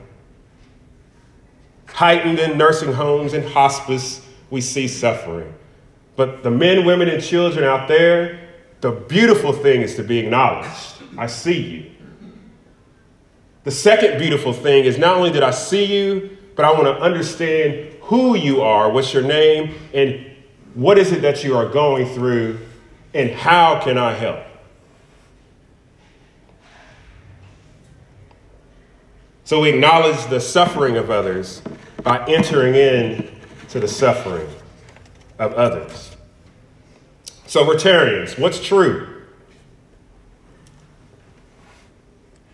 Heightened 1.88 2.40
in 2.40 2.58
nursing 2.58 2.94
homes 2.94 3.34
and 3.34 3.44
hospice. 3.46 4.26
We 4.50 4.62
see 4.62 4.88
suffering. 4.88 5.54
But 6.16 6.44
the 6.44 6.52
men, 6.52 6.86
women, 6.86 7.10
and 7.10 7.22
children 7.22 7.66
out 7.66 7.88
there, 7.88 8.40
the 8.82 8.92
beautiful 8.92 9.52
thing 9.52 9.82
is 9.82 9.96
to 9.96 10.04
be 10.04 10.20
acknowledged. 10.20 10.96
I 11.18 11.28
see 11.28 11.62
you. 11.62 11.92
The 13.64 13.72
second 13.72 14.18
beautiful 14.18 14.54
thing 14.54 14.86
is 14.86 14.98
not 14.98 15.18
only 15.18 15.32
did 15.32 15.44
I 15.44 15.52
see 15.52 15.86
you, 15.86 16.38
but 16.56 16.66
I 16.66 16.72
want 16.72 16.86
to 16.86 17.04
understand 17.04 17.94
who 18.02 18.36
you 18.36 18.62
are, 18.62 18.92
what's 18.92 19.14
your 19.14 19.24
name, 19.24 19.76
and 19.94 20.26
what 20.74 20.98
is 20.98 21.12
it 21.12 21.22
that 21.22 21.44
you 21.44 21.56
are 21.56 21.68
going 21.68 22.06
through, 22.14 22.60
and 23.14 23.32
how 23.32 23.80
can 23.82 23.98
I 23.98 24.14
help? 24.14 24.44
So 29.46 29.62
we 29.62 29.70
acknowledge 29.70 30.26
the 30.28 30.40
suffering 30.40 30.98
of 30.98 31.10
others 31.12 31.62
by 32.02 32.26
entering 32.28 32.76
in 32.76 33.30
to 33.70 33.80
the 33.80 33.88
suffering 33.88 34.48
of 35.38 35.54
others. 35.54 36.16
So, 37.46 37.64
Rotarians, 37.66 38.40
what's 38.40 38.60
true? 38.60 39.24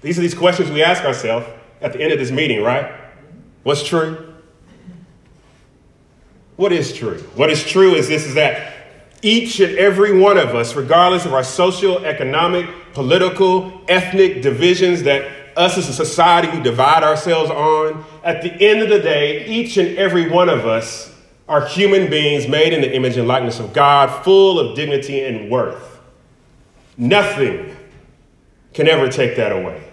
These 0.02 0.18
are 0.18 0.22
these 0.22 0.34
questions 0.34 0.72
we 0.72 0.84
ask 0.84 1.04
ourselves 1.04 1.46
at 1.82 1.94
the 1.94 2.02
end 2.02 2.12
of 2.12 2.20
this 2.20 2.32
meeting, 2.32 2.64
right? 2.64 2.99
What's 3.70 3.84
true? 3.84 4.34
What 6.56 6.72
is 6.72 6.92
true? 6.92 7.20
What 7.36 7.52
is 7.52 7.64
true 7.64 7.94
is 7.94 8.08
this 8.08 8.26
is 8.26 8.34
that 8.34 8.74
each 9.22 9.60
and 9.60 9.78
every 9.78 10.20
one 10.20 10.40
of 10.40 10.56
us, 10.56 10.74
regardless 10.74 11.28
of 11.28 11.36
our 11.36 11.44
social, 11.44 12.04
economic, 12.04 12.68
political, 12.94 13.84
ethnic 13.88 14.42
divisions 14.42 15.04
that 15.04 15.56
us 15.56 15.78
as 15.78 15.88
a 15.88 15.94
society 15.94 16.48
we 16.50 16.64
divide 16.64 17.04
ourselves 17.04 17.52
on, 17.52 18.04
at 18.24 18.42
the 18.42 18.52
end 18.54 18.82
of 18.82 18.90
the 18.90 19.02
day, 19.02 19.46
each 19.46 19.78
and 19.78 19.96
every 20.00 20.32
one 20.32 20.50
of 20.50 20.66
us 20.66 21.14
are 21.48 21.64
human 21.64 22.10
beings 22.10 22.48
made 22.48 22.74
in 22.74 22.82
the 22.82 22.92
image 22.92 23.18
and 23.18 23.28
likeness 23.28 23.60
of 23.60 23.72
God, 23.72 24.24
full 24.24 24.60
of 24.60 24.76
dignity 24.76 25.24
and 25.24 25.52
worth. 25.52 26.00
Nothing 26.98 27.78
can 28.74 28.88
ever 28.88 29.12
take 29.12 29.36
that 29.36 29.52
away. 29.52 29.89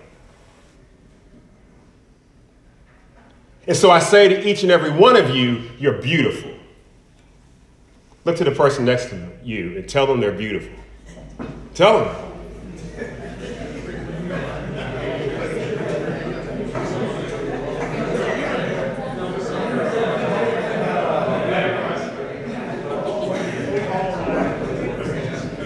And 3.67 3.77
so 3.77 3.91
I 3.91 3.99
say 3.99 4.29
to 4.29 4.49
each 4.49 4.63
and 4.63 4.71
every 4.71 4.91
one 4.91 5.17
of 5.17 5.31
you, 5.31 5.71
you're 5.79 6.01
beautiful. 6.01 6.53
Look 8.25 8.37
to 8.37 8.45
the 8.45 8.53
person 8.53 8.85
next 8.85 9.11
to 9.11 9.29
you 9.43 9.77
and 9.77 9.89
tell 9.89 10.07
them 10.07 10.21
they're 10.21 10.33
beautiful. 10.33 10.73
Tell 11.75 12.05
them. 12.05 12.23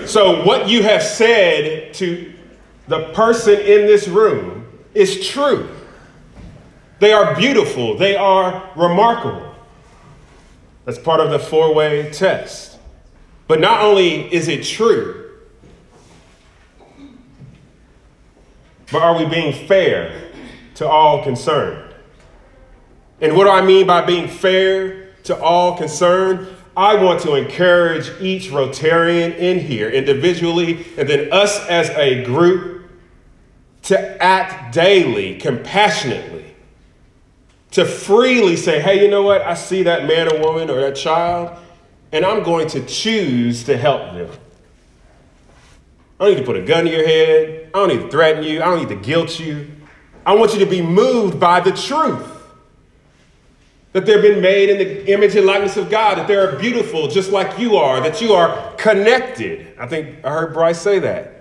So, 0.07 0.45
what 0.45 0.69
you 0.69 0.83
have 0.83 1.05
said 1.05 1.95
to 1.95 2.33
the 2.89 3.13
person 3.13 3.55
in 3.55 3.87
this 3.87 4.09
room 4.09 4.67
is 4.93 5.29
true. 5.29 5.71
They 7.01 7.13
are 7.13 7.35
beautiful, 7.35 7.97
they 7.97 8.15
are 8.15 8.71
remarkable. 8.77 9.55
That's 10.85 10.99
part 10.99 11.21
of 11.21 11.31
the 11.31 11.39
four 11.39 11.75
way 11.75 12.11
test. 12.13 12.79
But 13.49 13.59
not 13.59 13.81
only 13.81 14.33
is 14.33 14.49
it 14.49 14.65
true, 14.65 15.31
but 18.93 19.03
are 19.03 19.17
we 19.17 19.25
being 19.25 19.67
fair 19.67 20.31
to 20.77 20.87
all 20.87 21.25
concerned? 21.25 21.95
And 23.21 23.35
what 23.37 23.45
do 23.45 23.51
I 23.51 23.63
mean 23.63 23.87
by 23.87 24.05
being 24.05 24.29
fair 24.29 25.15
to 25.25 25.41
all 25.41 25.77
concerned? 25.77 26.49
I 26.77 27.03
want 27.03 27.21
to 27.23 27.35
encourage 27.35 28.11
each 28.21 28.51
Rotarian 28.51 29.37
in 29.37 29.59
here 29.59 29.89
individually 29.91 30.87
and 30.97 31.09
then 31.09 31.33
us 31.33 31.67
as 31.67 31.91
a 31.91 32.25
group 32.25 32.91
to 33.83 34.23
act 34.23 34.75
daily, 34.75 35.37
compassionately, 35.39 36.50
to 37.73 37.85
freely 37.85 38.57
say, 38.57 38.81
hey, 38.81 39.03
you 39.03 39.11
know 39.11 39.23
what? 39.23 39.43
I 39.43 39.55
see 39.55 39.85
that 39.85 40.07
man 40.07 40.33
or 40.33 40.41
woman 40.41 40.71
or 40.71 40.81
that 40.81 40.97
child, 40.97 41.57
and 42.13 42.25
I'm 42.25 42.43
going 42.43 42.69
to 42.69 42.85
choose 42.85 43.65
to 43.65 43.77
help 43.77 44.13
them. 44.15 44.31
I 46.19 46.25
don't 46.25 46.35
need 46.35 46.41
to 46.41 46.47
put 46.47 46.57
a 46.57 46.63
gun 46.63 46.85
to 46.85 46.91
your 46.91 47.07
head. 47.07 47.71
I 47.73 47.79
don't 47.79 47.89
need 47.89 48.03
to 48.03 48.11
threaten 48.11 48.43
you. 48.43 48.61
I 48.61 48.67
don't 48.67 48.81
need 48.81 48.89
to 48.89 49.01
guilt 49.01 49.39
you. 49.39 49.71
I 50.27 50.35
want 50.35 50.53
you 50.53 50.59
to 50.59 50.67
be 50.67 50.83
moved 50.83 51.41
by 51.41 51.61
the 51.61 51.73
truth 51.73 52.27
that 53.93 54.07
they've 54.07 54.23
been 54.23 54.41
made 54.41 54.69
in 54.69 54.79
the 54.79 55.13
image 55.13 55.35
and 55.35 55.47
likeness 55.47 55.77
of 55.77 55.91
God, 55.91 56.19
that 56.19 56.29
they're 56.29 56.57
beautiful 56.59 57.09
just 57.09 57.31
like 57.31 57.59
you 57.59 57.77
are, 57.77 58.01
that 58.01 58.21
you 58.21 58.35
are 58.35 58.73
connected. 58.77 59.75
I 59.79 59.87
think 59.87 60.25
I 60.25 60.31
heard 60.31 60.53
Bryce 60.53 60.81
say 60.81 60.99
that. 61.01 61.40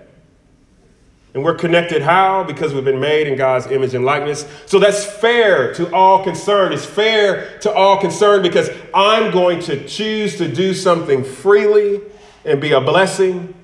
And 1.32 1.44
we're 1.44 1.54
connected 1.54 2.02
how? 2.02 2.42
Because 2.42 2.74
we've 2.74 2.84
been 2.84 3.00
made 3.00 3.28
in 3.28 3.36
God's 3.36 3.66
image 3.66 3.94
and 3.94 4.04
likeness. 4.04 4.46
So 4.66 4.78
that's 4.78 5.04
fair 5.04 5.72
to 5.74 5.92
all 5.94 6.24
concerned. 6.24 6.74
It's 6.74 6.84
fair 6.84 7.58
to 7.60 7.72
all 7.72 7.98
concerned 8.00 8.42
because 8.42 8.68
I'm 8.92 9.30
going 9.30 9.60
to 9.60 9.86
choose 9.86 10.36
to 10.38 10.48
do 10.48 10.74
something 10.74 11.22
freely 11.22 12.00
and 12.44 12.60
be 12.60 12.72
a 12.72 12.80
blessing 12.80 13.54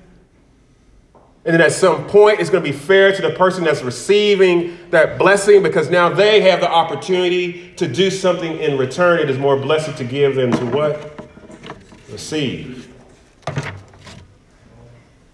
and 1.47 1.53
then 1.53 1.61
at 1.61 1.71
some 1.71 2.07
point, 2.07 2.41
it's 2.41 2.49
going 2.49 2.61
to 2.61 2.69
be 2.69 2.77
fair 2.77 3.15
to 3.15 3.21
the 3.21 3.29
person 3.29 3.63
that's 3.63 3.81
receiving 3.81 4.77
that 4.89 5.17
blessing 5.17 5.63
because 5.63 5.89
now 5.89 6.09
they 6.09 6.41
have 6.41 6.59
the 6.59 6.69
opportunity 6.69 7.71
to 7.77 7.87
do 7.87 8.11
something 8.11 8.57
in 8.59 8.77
return. 8.77 9.19
It 9.19 9.29
is 9.29 9.37
more 9.37 9.55
blessed 9.55 9.95
to 9.95 10.03
give 10.03 10.35
than 10.35 10.51
to 10.51 10.65
what? 10.65 11.25
Receive. 12.11 12.93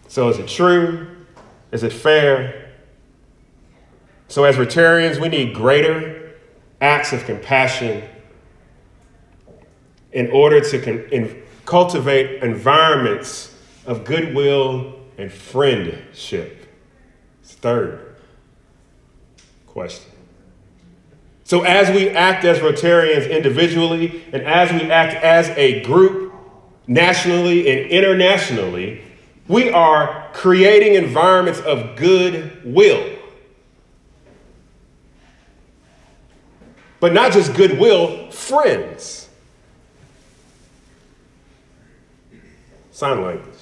So 0.07 0.29
is 0.29 0.37
it 0.37 0.47
true? 0.47 1.07
Is 1.73 1.81
it 1.81 1.91
fair? 1.91 2.71
So 4.27 4.43
as 4.43 4.55
Rotarians, 4.55 5.19
we 5.19 5.27
need 5.27 5.55
greater 5.55 6.35
acts 6.79 7.11
of 7.13 7.25
compassion 7.25 8.03
in 10.11 10.29
order 10.29 10.61
to 10.61 10.79
con- 10.79 11.05
in- 11.11 11.41
cultivate 11.65 12.43
environments 12.43 13.55
of 13.87 14.05
goodwill 14.05 14.99
and 15.17 15.31
friendship. 15.31 16.67
Third 17.43 18.17
question. 19.65 20.11
So, 21.45 21.63
as 21.63 21.89
we 21.89 22.09
act 22.09 22.45
as 22.45 22.59
Rotarians 22.59 23.29
individually, 23.29 24.23
and 24.31 24.43
as 24.43 24.71
we 24.71 24.89
act 24.89 25.21
as 25.23 25.49
a 25.57 25.81
group, 25.81 26.33
nationally 26.87 27.69
and 27.69 27.91
internationally, 27.91 29.02
we 29.47 29.69
are 29.69 30.29
creating 30.33 30.95
environments 30.95 31.59
of 31.61 31.95
goodwill. 31.95 33.17
But 36.99 37.13
not 37.13 37.33
just 37.33 37.53
goodwill, 37.53 38.31
friends. 38.31 39.29
Sign 42.91 43.21
language 43.21 43.57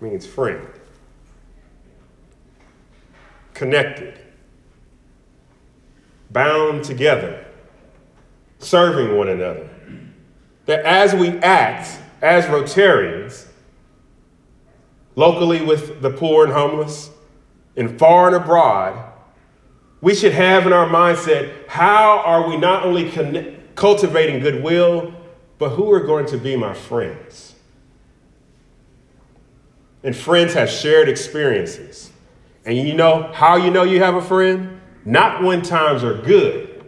means 0.00 0.26
friend, 0.26 0.68
connected, 3.54 4.20
bound 6.30 6.84
together, 6.84 7.44
serving 8.58 9.16
one 9.16 9.28
another. 9.28 9.68
That 10.66 10.84
as 10.84 11.14
we 11.14 11.30
act 11.38 11.98
as 12.20 12.44
Rotarians, 12.44 13.46
locally 15.14 15.62
with 15.62 16.00
the 16.02 16.10
poor 16.10 16.44
and 16.44 16.52
homeless, 16.52 17.10
and 17.76 17.98
far 17.98 18.26
and 18.28 18.36
abroad, 18.36 19.12
we 20.00 20.14
should 20.14 20.32
have 20.32 20.66
in 20.66 20.72
our 20.72 20.88
mindset 20.88 21.66
how 21.68 22.18
are 22.20 22.48
we 22.48 22.56
not 22.56 22.84
only 22.84 23.10
cultivating 23.74 24.40
goodwill, 24.40 25.14
but 25.58 25.70
who 25.70 25.90
are 25.92 26.00
going 26.00 26.26
to 26.26 26.36
be 26.36 26.56
my 26.56 26.74
friends? 26.74 27.52
and 30.02 30.16
friends 30.16 30.54
have 30.54 30.68
shared 30.68 31.08
experiences. 31.08 32.10
And 32.64 32.76
you 32.76 32.94
know 32.94 33.30
how 33.32 33.56
you 33.56 33.70
know 33.70 33.82
you 33.82 34.00
have 34.00 34.14
a 34.14 34.22
friend? 34.22 34.80
Not 35.04 35.42
when 35.42 35.62
times 35.62 36.04
are 36.04 36.20
good, 36.20 36.84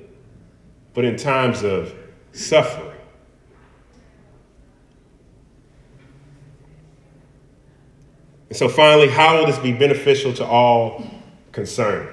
but 0.95 1.05
in 1.05 1.17
times 1.17 1.63
of 1.63 1.95
suffering. 2.33 2.94
And 8.55 8.59
so, 8.61 8.69
finally, 8.69 9.09
how 9.09 9.37
will 9.37 9.47
this 9.47 9.59
be 9.59 9.73
beneficial 9.73 10.33
to 10.35 10.47
all 10.47 11.05
concerned? 11.51 12.09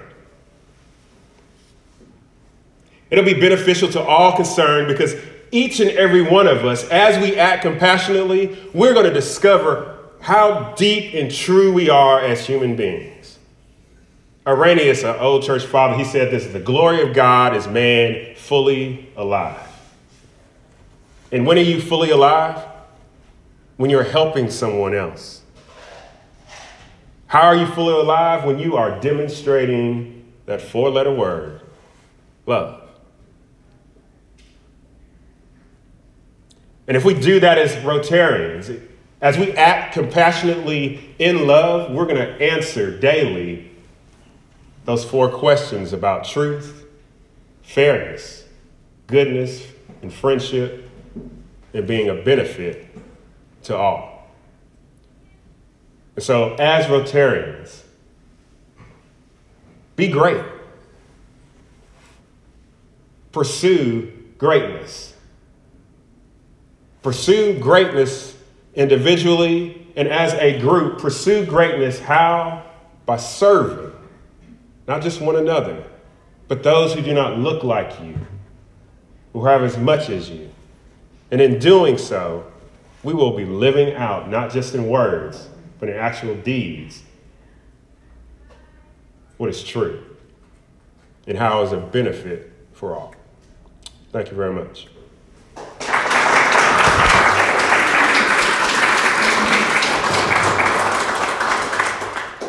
It'll 3.12 3.24
be 3.24 3.40
beneficial 3.40 3.90
to 3.90 4.02
all 4.02 4.36
concerned 4.36 4.88
because 4.88 5.14
each 5.52 5.80
and 5.80 5.92
every 5.92 6.24
one 6.24 6.48
of 6.48 6.66
us, 6.66 6.84
as 6.90 7.22
we 7.22 7.38
act 7.38 7.62
compassionately, 7.62 8.58
we're 8.74 8.96
going 8.96 9.06
to 9.06 9.14
discover 9.14 10.00
how 10.20 10.74
deep 10.74 11.14
and 11.14 11.32
true 11.32 11.72
we 11.72 11.92
are 11.92 12.20
as 12.20 12.44
human 12.44 12.76
beings. 12.76 13.38
Irenaeus, 14.48 15.04
an 15.04 15.18
old 15.18 15.44
church 15.44 15.66
father, 15.66 15.96
he 15.96 16.04
said 16.04 16.32
this 16.32 16.48
the 16.48 16.60
glory 16.60 17.08
of 17.08 17.14
God 17.14 17.56
is 17.56 17.68
man 17.68 18.34
fully 18.34 19.12
alive. 19.16 19.70
And 21.32 21.46
when 21.46 21.60
are 21.60 21.62
you 21.62 21.80
fully 21.80 22.10
alive? 22.10 22.68
When 23.78 23.92
you're 23.92 24.02
helping 24.02 24.50
someone 24.50 24.96
else. 24.96 25.41
How 27.32 27.44
are 27.44 27.56
you 27.56 27.66
fully 27.66 27.94
alive? 27.94 28.44
When 28.44 28.60
you 28.60 28.76
are 28.76 29.00
demonstrating 29.00 30.26
that 30.48 30.62
four 30.62 30.90
letter 30.90 31.14
word, 31.14 31.62
love. 32.46 32.84
And 36.90 36.98
if 36.98 37.06
we 37.06 37.14
do 37.14 37.40
that 37.40 37.58
as 37.58 37.72
Rotarians, 37.86 38.86
as 39.22 39.38
we 39.38 39.54
act 39.54 39.94
compassionately 39.94 41.16
in 41.20 41.48
love, 41.48 41.94
we're 41.94 42.04
going 42.04 42.18
to 42.18 42.52
answer 42.52 43.00
daily 43.00 43.72
those 44.84 45.06
four 45.06 45.30
questions 45.30 45.94
about 45.94 46.26
truth, 46.26 46.86
fairness, 47.62 48.44
goodness, 49.08 49.66
and 50.02 50.14
friendship, 50.14 50.90
and 51.74 51.88
being 51.88 52.10
a 52.10 52.16
benefit 52.24 52.94
to 53.64 53.78
all. 53.78 54.21
So, 56.20 56.56
as 56.56 56.86
Rotarians, 56.86 57.82
be 59.96 60.10
great. 60.10 60.44
Pursue 63.32 64.12
greatness. 64.38 65.16
Pursue 67.02 67.60
greatness 67.60 68.36
individually 68.76 69.82
and 69.96 70.08
as 70.08 70.34
a 70.36 70.60
group, 70.60 71.00
pursue 71.00 71.46
greatness. 71.46 72.00
How? 72.00 72.64
By 73.06 73.18
serving, 73.18 73.92
not 74.88 75.02
just 75.02 75.22
one 75.22 75.36
another, 75.36 75.84
but 76.48 76.64
those 76.64 76.94
who 76.94 77.02
do 77.02 77.14
not 77.14 77.38
look 77.40 77.64
like 77.64 78.00
you, 78.02 78.16
who 79.34 79.46
have 79.46 79.64
as 79.64 79.78
much 79.78 80.10
as 80.10 80.30
you. 80.30 80.50
And 81.32 81.42
in 81.42 81.60
doing 81.60 81.98
so, 81.98 82.46
we 83.04 83.14
will 83.14 83.36
be 83.36 83.46
living 83.46 83.96
out, 83.96 84.30
not 84.30 84.52
just 84.52 84.76
in 84.76 84.88
words, 84.88 85.50
but 85.82 85.90
in 85.90 85.96
actual 85.96 86.36
deeds, 86.36 87.02
what 89.38 89.50
is 89.50 89.64
true 89.64 90.06
and 91.26 91.36
how 91.36 91.64
is 91.64 91.72
a 91.72 91.78
benefit 91.78 92.54
for 92.72 92.94
all. 92.96 93.16
Thank 94.12 94.30
you 94.30 94.38
very 94.38 94.54
much. 94.54 94.86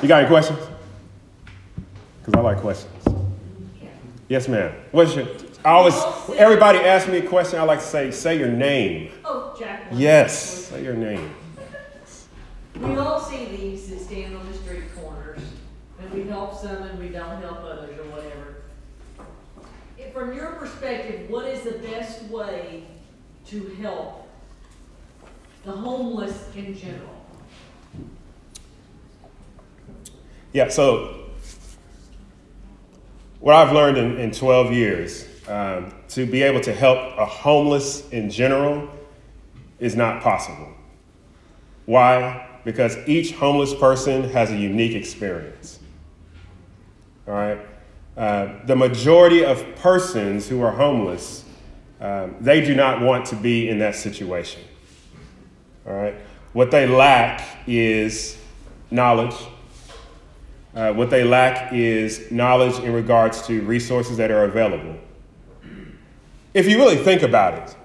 You 0.02 0.08
got 0.08 0.20
any 0.20 0.28
questions? 0.28 0.58
Because 2.18 2.34
I 2.34 2.40
like 2.40 2.58
questions. 2.58 2.92
Yes, 4.28 4.46
ma'am. 4.46 4.74
What's 4.90 5.14
your? 5.16 5.26
I 5.64 5.70
always, 5.70 5.94
everybody 6.36 6.80
asks 6.80 7.08
me 7.08 7.18
a 7.18 7.26
question. 7.26 7.58
I 7.58 7.62
like 7.62 7.78
to 7.78 7.84
say, 7.84 8.10
say 8.10 8.38
your 8.38 8.48
name. 8.48 9.10
Oh, 9.24 9.56
Jacqueline. 9.58 10.00
Yes, 10.00 10.66
say 10.66 10.82
your 10.82 10.94
name. 10.94 11.32
We 12.80 12.96
all 12.96 13.20
see 13.20 13.44
these 13.44 13.88
that 13.90 14.00
stand 14.00 14.36
on 14.36 14.46
the 14.50 14.56
street 14.58 14.94
corners, 14.96 15.40
and 16.00 16.12
we 16.12 16.24
help 16.24 16.58
some 16.58 16.82
and 16.82 16.98
we 16.98 17.08
don't 17.08 17.40
help 17.40 17.58
others 17.58 17.98
or 17.98 18.04
whatever. 18.10 18.56
From 20.12 20.34
your 20.36 20.52
perspective, 20.52 21.30
what 21.30 21.46
is 21.46 21.62
the 21.62 21.78
best 21.78 22.22
way 22.24 22.84
to 23.46 23.66
help 23.80 24.28
the 25.64 25.72
homeless 25.72 26.48
in 26.54 26.76
general? 26.76 27.08
Yeah, 30.52 30.68
so 30.68 31.30
what 33.40 33.56
I've 33.56 33.72
learned 33.72 33.96
in, 33.96 34.18
in 34.18 34.30
12 34.32 34.72
years 34.72 35.26
um, 35.48 35.94
to 36.08 36.26
be 36.26 36.42
able 36.42 36.60
to 36.60 36.74
help 36.74 36.98
a 37.16 37.24
homeless 37.24 38.08
in 38.10 38.28
general 38.28 38.90
is 39.80 39.96
not 39.96 40.22
possible. 40.22 40.74
Why? 41.86 42.51
Because 42.64 42.96
each 43.08 43.32
homeless 43.32 43.74
person 43.74 44.30
has 44.30 44.50
a 44.50 44.56
unique 44.56 44.94
experience. 44.94 45.80
All 47.26 47.34
right? 47.34 47.60
Uh, 48.16 48.64
the 48.66 48.76
majority 48.76 49.44
of 49.44 49.64
persons 49.76 50.48
who 50.48 50.60
are 50.60 50.72
homeless, 50.72 51.44
um, 52.00 52.36
they 52.40 52.60
do 52.60 52.74
not 52.74 53.00
want 53.00 53.26
to 53.26 53.36
be 53.36 53.68
in 53.68 53.78
that 53.78 53.96
situation. 53.96 54.62
All 55.86 55.94
right? 55.94 56.14
What 56.52 56.70
they 56.70 56.86
lack 56.86 57.42
is 57.66 58.36
knowledge. 58.90 59.34
Uh, 60.74 60.92
what 60.92 61.10
they 61.10 61.24
lack 61.24 61.72
is 61.72 62.30
knowledge 62.30 62.78
in 62.80 62.92
regards 62.92 63.46
to 63.46 63.62
resources 63.62 64.16
that 64.18 64.30
are 64.30 64.44
available. 64.44 64.96
If 66.54 66.68
you 66.68 66.76
really 66.76 66.96
think 66.96 67.22
about 67.22 67.54
it, 67.54 67.76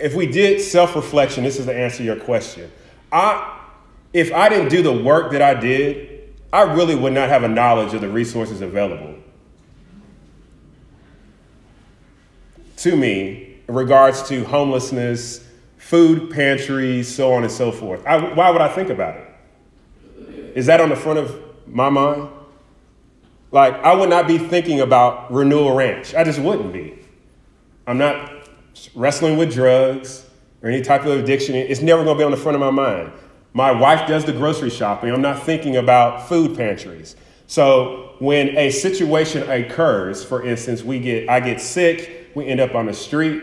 if 0.00 0.14
we 0.14 0.26
did 0.26 0.60
self 0.60 0.96
reflection, 0.96 1.44
this 1.44 1.58
is 1.58 1.66
the 1.66 1.74
answer 1.74 1.98
to 1.98 2.04
your 2.04 2.16
question. 2.16 2.70
I, 3.12 3.58
if 4.12 4.32
I 4.32 4.48
didn't 4.48 4.68
do 4.68 4.82
the 4.82 4.92
work 4.92 5.32
that 5.32 5.42
I 5.42 5.54
did, 5.54 6.34
I 6.52 6.62
really 6.62 6.94
would 6.94 7.12
not 7.12 7.28
have 7.28 7.44
a 7.44 7.48
knowledge 7.48 7.94
of 7.94 8.00
the 8.00 8.08
resources 8.08 8.60
available 8.60 9.14
to 12.80 12.96
me 12.96 13.58
in 13.68 13.74
regards 13.74 14.22
to 14.28 14.42
homelessness, 14.44 15.46
food 15.76 16.30
pantries, 16.30 17.14
so 17.14 17.34
on 17.34 17.42
and 17.42 17.52
so 17.52 17.70
forth. 17.70 18.04
I, 18.06 18.16
why 18.34 18.50
would 18.50 18.62
I 18.62 18.68
think 18.68 18.88
about 18.88 19.16
it? 19.16 20.56
Is 20.56 20.66
that 20.66 20.80
on 20.80 20.88
the 20.88 20.96
front 20.96 21.18
of 21.18 21.40
my 21.66 21.90
mind? 21.90 22.30
Like, 23.52 23.74
I 23.74 23.94
would 23.94 24.08
not 24.08 24.26
be 24.26 24.38
thinking 24.38 24.80
about 24.80 25.30
Renewal 25.32 25.74
Ranch. 25.74 26.14
I 26.14 26.24
just 26.24 26.38
wouldn't 26.38 26.72
be. 26.72 26.98
I'm 27.86 27.98
not 27.98 28.39
wrestling 28.94 29.36
with 29.36 29.52
drugs 29.52 30.26
or 30.62 30.70
any 30.70 30.82
type 30.82 31.04
of 31.04 31.18
addiction. 31.18 31.54
It's 31.54 31.80
never 31.80 32.04
going 32.04 32.16
to 32.16 32.20
be 32.20 32.24
on 32.24 32.30
the 32.30 32.36
front 32.36 32.56
of 32.56 32.60
my 32.60 32.70
mind. 32.70 33.12
My 33.52 33.72
wife 33.72 34.06
does 34.06 34.24
the 34.24 34.32
grocery 34.32 34.70
shopping. 34.70 35.12
I'm 35.12 35.22
not 35.22 35.42
thinking 35.42 35.76
about 35.76 36.28
food 36.28 36.56
pantries. 36.56 37.16
So 37.46 38.14
when 38.20 38.56
a 38.56 38.70
situation 38.70 39.48
occurs, 39.50 40.24
for 40.24 40.46
instance, 40.46 40.84
we 40.84 41.00
get 41.00 41.28
I 41.28 41.40
get 41.40 41.60
sick, 41.60 42.30
we 42.34 42.46
end 42.46 42.60
up 42.60 42.74
on 42.74 42.86
the 42.86 42.94
street. 42.94 43.42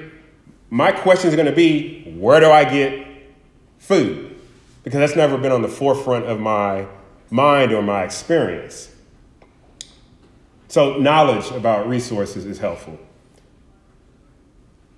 My 0.69 0.91
question 0.91 1.29
is 1.29 1.35
going 1.35 1.47
to 1.47 1.55
be, 1.55 2.13
where 2.17 2.39
do 2.39 2.49
I 2.49 2.63
get 2.63 3.05
food? 3.79 4.39
Because 4.83 4.99
that's 4.99 5.15
never 5.15 5.37
been 5.37 5.51
on 5.51 5.61
the 5.61 5.67
forefront 5.67 6.25
of 6.25 6.39
my 6.39 6.87
mind 7.29 7.73
or 7.73 7.81
my 7.81 8.03
experience. 8.03 8.93
So 10.69 10.97
knowledge 10.97 11.51
about 11.51 11.87
resources 11.87 12.45
is 12.45 12.59
helpful. 12.59 12.97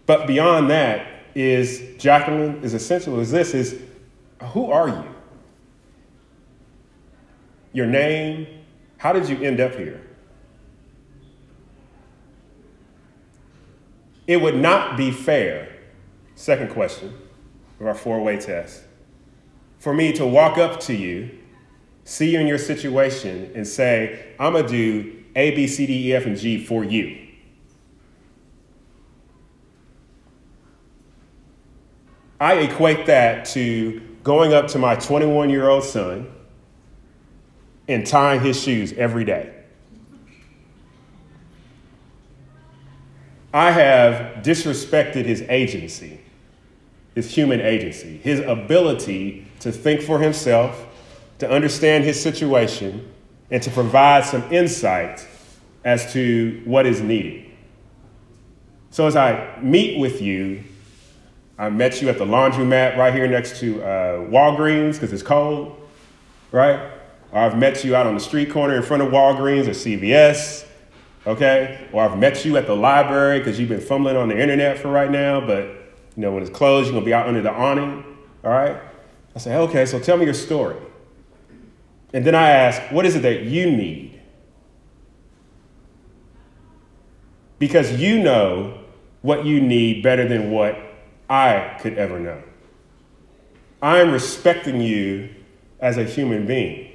But 0.09 0.25
beyond 0.25 0.71
that 0.71 1.05
is 1.35 1.83
Jacqueline 1.99 2.63
is 2.63 2.73
essential 2.73 3.19
is 3.19 3.29
this 3.29 3.53
is 3.53 3.79
who 4.41 4.71
are 4.71 4.87
you? 4.87 5.05
Your 7.73 7.85
name, 7.85 8.47
how 8.97 9.13
did 9.13 9.29
you 9.29 9.39
end 9.43 9.59
up 9.59 9.75
here? 9.75 10.01
It 14.25 14.37
would 14.37 14.55
not 14.55 14.97
be 14.97 15.11
fair, 15.11 15.77
second 16.33 16.71
question 16.71 17.13
of 17.79 17.85
our 17.85 17.93
four 17.93 18.19
way 18.23 18.39
test, 18.39 18.81
for 19.77 19.93
me 19.93 20.11
to 20.13 20.25
walk 20.25 20.57
up 20.57 20.79
to 20.79 20.95
you, 20.95 21.37
see 22.03 22.31
you 22.31 22.39
in 22.39 22.47
your 22.47 22.57
situation, 22.57 23.51
and 23.53 23.67
say, 23.67 24.33
I'm 24.39 24.53
going 24.53 24.65
to 24.65 24.71
do 24.71 25.23
A, 25.35 25.51
B, 25.51 25.67
C, 25.67 25.85
D, 25.85 26.07
E, 26.09 26.13
F, 26.15 26.25
and 26.25 26.35
G 26.35 26.65
for 26.65 26.83
you. 26.83 27.28
I 32.39 32.53
equate 32.55 33.05
that 33.07 33.45
to 33.47 34.01
going 34.23 34.53
up 34.53 34.67
to 34.69 34.79
my 34.79 34.95
21 34.95 35.49
year 35.49 35.67
old 35.67 35.83
son 35.83 36.31
and 37.87 38.05
tying 38.05 38.41
his 38.41 38.61
shoes 38.61 38.93
every 38.93 39.25
day. 39.25 39.53
I 43.53 43.71
have 43.71 44.43
disrespected 44.43 45.25
his 45.25 45.41
agency, 45.49 46.21
his 47.15 47.33
human 47.33 47.59
agency, 47.59 48.17
his 48.17 48.39
ability 48.41 49.47
to 49.61 49.71
think 49.71 50.01
for 50.01 50.19
himself, 50.19 50.85
to 51.39 51.49
understand 51.49 52.03
his 52.03 52.21
situation, 52.21 53.11
and 53.49 53.63
to 53.63 53.71
provide 53.71 54.23
some 54.23 54.43
insight 54.53 55.27
as 55.83 56.13
to 56.13 56.61
what 56.65 56.85
is 56.85 57.01
needed. 57.01 57.45
So 58.91 59.07
as 59.07 59.15
I 59.15 59.57
meet 59.61 59.99
with 59.99 60.21
you 60.21 60.63
I 61.59 61.69
met 61.69 62.01
you 62.01 62.07
at 62.07 62.17
the 62.17 62.25
laundromat 62.25 62.95
right 62.95 63.13
here 63.13 63.27
next 63.27 63.59
to 63.59 63.83
uh, 63.83 64.19
Walgreens 64.29 64.93
because 64.93 65.11
it's 65.11 65.21
cold, 65.21 65.75
right? 66.53 66.89
Or 67.33 67.41
I've 67.41 67.57
met 67.57 67.83
you 67.83 67.97
out 67.97 68.07
on 68.07 68.13
the 68.13 68.21
street 68.21 68.49
corner 68.49 68.77
in 68.77 68.81
front 68.81 69.03
of 69.03 69.09
Walgreens 69.09 69.67
or 69.67 69.71
CVS, 69.71 70.65
okay? 71.27 71.89
Or 71.91 72.01
I've 72.01 72.17
met 72.17 72.45
you 72.45 72.55
at 72.55 72.65
the 72.65 72.77
library 72.77 73.39
because 73.39 73.59
you've 73.59 73.67
been 73.67 73.81
fumbling 73.81 74.15
on 74.15 74.29
the 74.29 74.41
internet 74.41 74.77
for 74.77 74.89
right 74.89 75.11
now, 75.11 75.45
but 75.45 75.65
you 76.15 76.21
know 76.21 76.31
when 76.31 76.43
it's 76.43 76.49
closed, 76.49 76.85
you're 76.87 76.93
gonna 76.93 77.05
be 77.05 77.13
out 77.13 77.27
under 77.27 77.41
the 77.41 77.51
awning, 77.51 78.05
all 78.45 78.51
right? 78.51 78.81
I 79.35 79.39
say, 79.39 79.57
okay, 79.57 79.85
so 79.85 79.99
tell 79.99 80.15
me 80.15 80.23
your 80.23 80.33
story. 80.33 80.77
And 82.13 82.25
then 82.25 82.35
I 82.35 82.51
ask, 82.51 82.81
what 82.89 83.05
is 83.05 83.17
it 83.17 83.21
that 83.23 83.43
you 83.43 83.69
need? 83.69 84.21
Because 87.59 87.99
you 87.99 88.23
know 88.23 88.79
what 89.21 89.43
you 89.43 89.59
need 89.59 90.01
better 90.01 90.25
than 90.25 90.51
what 90.51 90.88
I 91.29 91.77
could 91.79 91.97
ever 91.97 92.19
know. 92.19 92.41
I 93.81 93.99
am 93.99 94.11
respecting 94.11 94.81
you 94.81 95.29
as 95.79 95.97
a 95.97 96.03
human 96.03 96.45
being 96.45 96.91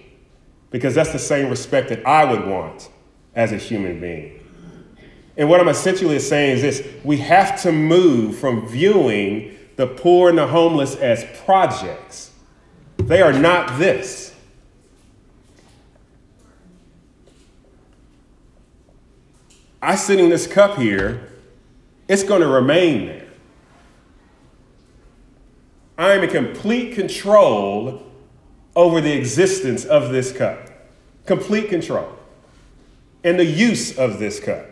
because 0.70 0.94
that's 0.94 1.12
the 1.12 1.18
same 1.18 1.49
respect 1.49 1.88
that 1.90 2.07
I 2.07 2.25
would 2.25 2.47
want 2.47 2.90
as 3.35 3.53
a 3.53 3.57
human 3.57 4.01
being. 4.01 4.40
And 5.37 5.49
what 5.49 5.61
I'm 5.61 5.68
essentially 5.68 6.18
saying 6.18 6.59
is 6.59 6.62
this 6.62 6.87
we 7.05 7.18
have 7.18 7.61
to 7.62 7.73
move 7.73 8.37
from 8.38 8.68
viewing 8.68 9.57
the 9.77 9.87
poor 9.87 10.29
and 10.29 10.38
the 10.38 10.47
homeless 10.47 10.94
as 10.97 11.25
projects. 11.44 12.33
They 12.99 13.23
are 13.23 13.33
not 13.33 13.79
this. 13.79 14.35
I 19.83 19.97
sitting 19.97 20.25
in 20.25 20.31
this 20.31 20.47
cup 20.47 20.79
here, 20.79 21.29
it's 22.09 22.23
going 22.23 22.40
to 22.40 22.49
remain 22.49 23.07
there. 23.07 23.24
I 26.05 26.12
am 26.12 26.23
in 26.23 26.29
complete 26.29 26.95
control 26.95 28.03
over 28.77 29.01
the 29.01 29.12
existence 29.12 29.87
of 29.87 30.11
this 30.11 30.33
cup. 30.33 30.69
Complete 31.25 31.71
control. 31.71 32.07
And 33.25 33.38
the 33.38 33.47
use 33.47 33.97
of 33.97 34.19
this 34.19 34.38
cup. 34.38 34.67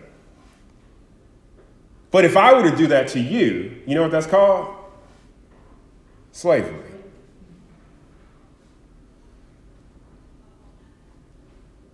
But 2.10 2.26
if 2.26 2.36
I 2.36 2.52
were 2.52 2.70
to 2.70 2.76
do 2.76 2.86
that 2.88 3.08
to 3.08 3.18
you, 3.18 3.80
you 3.86 3.94
know 3.94 4.02
what 4.02 4.10
that's 4.10 4.26
called? 4.26 4.74
Slavery. 6.32 6.84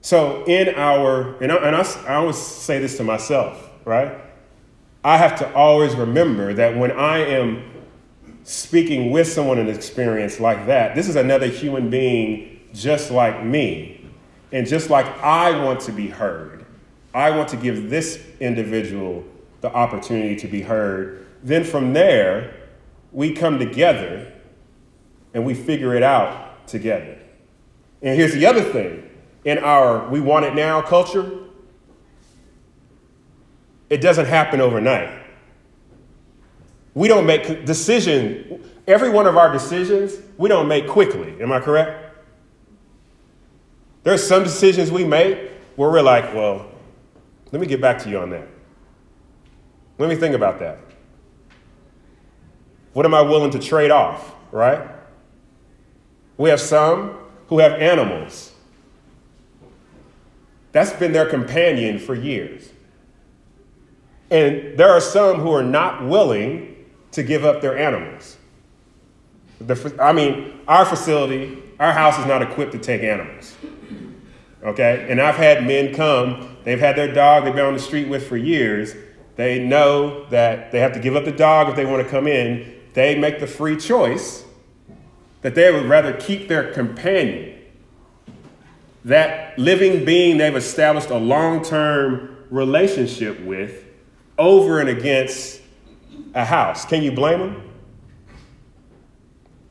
So, 0.01 0.45
in 0.47 0.75
our, 0.75 1.41
and 1.41 1.53
I, 1.53 1.57
and 1.59 1.77
I, 1.77 1.83
I 2.09 2.15
always 2.17 2.39
say 2.39 2.81
this 2.81 2.97
to 2.97 3.05
myself, 3.05 3.71
right? 3.85 4.19
I 5.05 5.17
have 5.17 5.39
to 5.39 5.55
always 5.55 5.95
remember 5.95 6.55
that 6.55 6.77
when 6.77 6.91
I 6.91 7.19
am 7.19 7.78
speaking 8.49 9.11
with 9.11 9.31
someone 9.31 9.59
an 9.59 9.69
experience 9.69 10.41
like 10.41 10.67
that. 10.67 10.95
This 10.95 11.07
is 11.07 11.17
another 11.17 11.49
human 11.49 11.91
being 11.91 12.61
just 12.73 13.11
like 13.11 13.45
me. 13.45 14.09
And 14.53 14.67
just 14.67 14.89
like 14.89 15.05
I 15.23 15.63
want 15.63 15.81
to 15.81 15.93
be 15.93 16.09
heard, 16.09 16.65
I 17.13 17.31
want 17.31 17.51
to 17.51 17.59
give 17.59 17.91
this 17.91 18.25
individual 18.41 19.23
the 19.61 19.71
opportunity 19.71 20.35
to 20.37 20.49
be 20.49 20.63
heard. 20.63 21.27
Then 21.43 21.63
from 21.63 21.93
there, 21.93 22.55
we 23.13 23.35
come 23.35 23.59
together 23.59 24.33
and 25.35 25.45
we 25.45 25.53
figure 25.53 25.95
it 25.95 26.03
out 26.03 26.67
together. 26.67 27.19
And 28.01 28.17
here's 28.17 28.33
the 28.33 28.47
other 28.47 28.63
thing 28.63 29.11
in 29.45 29.59
our 29.59 30.09
we 30.09 30.21
want 30.21 30.47
it 30.47 30.55
now 30.55 30.81
culture, 30.81 31.39
it 33.91 33.99
doesn't 33.99 34.27
happen 34.27 34.63
overnight. 34.63 35.28
We 36.99 37.07
don't 37.07 37.27
make 37.27 37.65
decision. 37.65 38.69
Every 38.89 39.09
one 39.09 39.29
of 39.29 39.37
our 39.37 39.53
decisions, 39.53 40.17
we 40.37 40.49
don't 40.49 40.67
make 40.67 40.89
quickly. 40.89 41.41
Am 41.41 41.53
I 41.53 41.61
correct? 41.61 42.17
There's 44.03 44.27
some 44.27 44.43
decisions 44.43 44.91
we 44.91 45.05
make 45.05 45.49
where 45.77 45.89
we're 45.91 46.03
like, 46.03 46.35
well, 46.35 46.69
let 47.53 47.61
me 47.61 47.69
get 47.69 47.81
back 47.81 48.01
to 48.01 48.11
you 48.11 48.19
on 48.19 48.31
that. 48.31 48.49
Let 49.99 50.09
me 50.09 50.17
think 50.17 50.35
about 50.35 50.59
that. 50.59 50.81
What 52.95 53.07
am 53.07 53.15
I 53.15 53.23
willing 53.23 53.53
to 53.53 53.61
trade 53.61 53.93
off, 53.93 54.35
right? 54.51 54.91
We 56.37 56.51
have 56.51 56.61
some 56.61 57.17
who 57.47 57.61
have 57.61 57.75
animals. 57.75 58.53
That's 60.73 60.93
been 60.95 61.13
their 61.13 61.27
companion 61.27 62.01
for 62.01 62.17
years. 62.17 62.71
And 64.33 64.77
there 64.77 64.91
are 64.91 65.01
some 65.01 65.39
who 65.39 65.53
are 65.53 65.63
not 65.63 66.05
willing 66.05 66.68
to 67.13 67.23
give 67.23 67.45
up 67.45 67.61
their 67.61 67.77
animals. 67.77 68.37
The, 69.61 69.97
I 70.01 70.13
mean, 70.13 70.61
our 70.69 70.85
facility, 70.85 71.63
our 71.81 71.93
house 71.93 72.19
is 72.19 72.27
not 72.27 72.43
equipped 72.43 72.73
to 72.73 72.79
take 72.79 73.03
animals. 73.03 73.57
Okay? 74.63 75.07
And 75.09 75.21
I've 75.21 75.37
had 75.37 75.67
men 75.67 75.95
come, 75.95 76.57
they've 76.65 76.79
had 76.79 76.97
their 76.97 77.13
dog 77.13 77.45
they've 77.45 77.55
been 77.55 77.65
on 77.65 77.75
the 77.75 77.81
street 77.81 78.09
with 78.09 78.27
for 78.29 78.37
years. 78.37 78.95
They 79.37 79.65
know 79.65 80.27
that 80.27 80.73
they 80.73 80.81
have 80.81 80.93
to 80.95 81.01
give 81.01 81.17
up 81.17 81.25
the 81.25 81.33
dog 81.33 81.69
if 81.69 81.77
they 81.77 81.87
want 81.87 82.03
to 82.03 82.09
come 82.09 82.27
in. 82.27 82.75
They 82.95 83.17
make 83.17 83.41
the 83.41 83.47
free 83.47 83.77
choice 83.77 84.45
that 85.43 85.55
they 85.55 85.73
would 85.73 85.85
rather 85.85 86.13
keep 86.13 86.49
their 86.49 86.73
companion, 86.73 87.57
that 89.05 89.57
living 89.59 90.05
being 90.05 90.39
they've 90.39 90.57
established 90.57 91.11
a 91.11 91.17
long 91.17 91.63
term 91.63 92.37
relationship 92.51 93.41
with, 93.43 93.85
over 94.37 94.81
and 94.81 94.89
against 94.89 95.58
a 96.35 96.45
house. 96.45 96.85
Can 96.85 97.03
you 97.03 97.13
blame 97.13 97.41
them? 97.41 97.71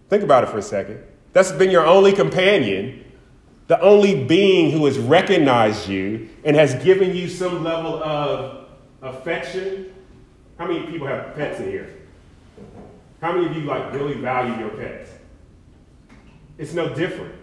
Think 0.09 0.23
about 0.23 0.43
it 0.43 0.49
for 0.49 0.57
a 0.57 0.61
second. 0.61 1.03
That's 1.33 1.51
been 1.51 1.69
your 1.69 1.85
only 1.85 2.13
companion, 2.13 3.03
the 3.67 3.79
only 3.81 4.23
being 4.23 4.71
who 4.71 4.85
has 4.85 4.97
recognized 4.97 5.87
you 5.87 6.29
and 6.43 6.55
has 6.55 6.75
given 6.83 7.15
you 7.15 7.27
some 7.27 7.63
level 7.63 8.01
of 8.01 8.69
affection. 9.01 9.93
How 10.57 10.67
many 10.67 10.85
people 10.87 11.07
have 11.07 11.35
pets 11.35 11.59
in 11.59 11.69
here? 11.69 11.93
How 13.21 13.33
many 13.33 13.47
of 13.47 13.55
you 13.55 13.63
like 13.63 13.93
really 13.93 14.13
value 14.15 14.57
your 14.59 14.69
pets? 14.69 15.11
It's 16.57 16.73
no 16.73 16.93
different. 16.93 17.35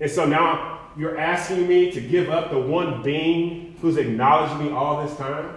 And 0.00 0.10
so 0.10 0.26
now 0.26 0.90
you're 0.96 1.18
asking 1.18 1.66
me 1.66 1.90
to 1.92 2.00
give 2.00 2.30
up 2.30 2.50
the 2.50 2.58
one 2.58 3.02
being 3.02 3.76
who's 3.80 3.96
acknowledged 3.96 4.60
me 4.60 4.70
all 4.70 5.06
this 5.06 5.16
time? 5.16 5.56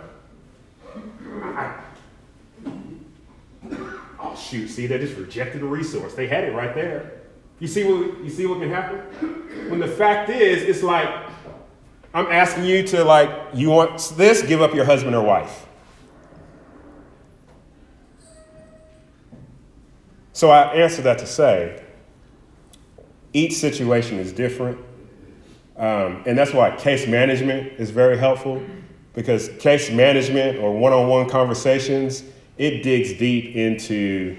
Oh 4.20 4.36
shoot, 4.36 4.68
see, 4.68 4.88
they 4.88 4.98
just 4.98 5.18
rejected 5.18 5.62
the 5.62 5.66
resource. 5.66 6.14
They 6.14 6.28
had 6.28 6.44
it 6.44 6.54
right 6.54 6.74
there. 6.74 7.12
You 7.60 7.68
see 7.68 7.84
what 7.84 8.24
you 8.24 8.30
see 8.30 8.46
what 8.46 8.60
can 8.60 8.70
happen? 8.70 9.00
When 9.70 9.80
the 9.80 9.88
fact 9.88 10.30
is, 10.30 10.64
it's 10.64 10.84
like 10.84 11.10
I'm 12.14 12.28
asking 12.28 12.64
you 12.64 12.82
to 12.88 13.04
like, 13.04 13.30
you 13.54 13.70
want 13.70 14.14
this, 14.18 14.42
give 14.42 14.62
up 14.62 14.74
your 14.74 14.86
husband 14.86 15.16
or 15.16 15.24
wife. 15.24 15.68
So 20.34 20.50
I 20.50 20.74
answer 20.74 21.02
that 21.04 21.20
to 21.20 21.26
say, 21.26 21.84
each 23.34 23.54
situation 23.54 24.20
is 24.20 24.32
different. 24.32 24.80
Um, 25.76 26.24
and 26.26 26.38
that's 26.38 26.54
why 26.54 26.76
case 26.76 27.08
management 27.08 27.74
is 27.80 27.92
very 27.92 28.18
helpful 28.18 28.64
because 29.18 29.50
case 29.58 29.90
management 29.90 30.60
or 30.60 30.78
one 30.78 30.94
on 30.94 31.08
one 31.08 31.28
conversations, 31.28 32.24
it 32.60 32.84
digs 32.84 33.14
deep 33.14 33.56
into 33.56 34.38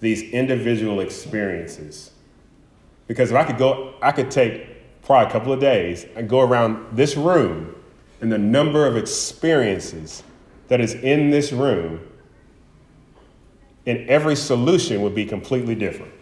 these 0.00 0.22
individual 0.32 1.00
experiences. 1.00 2.10
Because 3.06 3.30
if 3.30 3.36
I 3.38 3.44
could 3.44 3.56
go, 3.56 3.94
I 4.02 4.12
could 4.12 4.30
take 4.30 5.00
probably 5.00 5.28
a 5.28 5.32
couple 5.32 5.50
of 5.50 5.60
days 5.60 6.04
and 6.14 6.28
go 6.28 6.40
around 6.40 6.94
this 6.94 7.16
room 7.16 7.74
and 8.20 8.30
the 8.30 8.36
number 8.36 8.86
of 8.86 8.98
experiences 8.98 10.22
that 10.68 10.78
is 10.82 10.92
in 10.92 11.30
this 11.30 11.50
room, 11.50 12.06
and 13.86 14.06
every 14.10 14.36
solution 14.36 15.00
would 15.00 15.14
be 15.14 15.24
completely 15.24 15.74
different. 15.74 16.12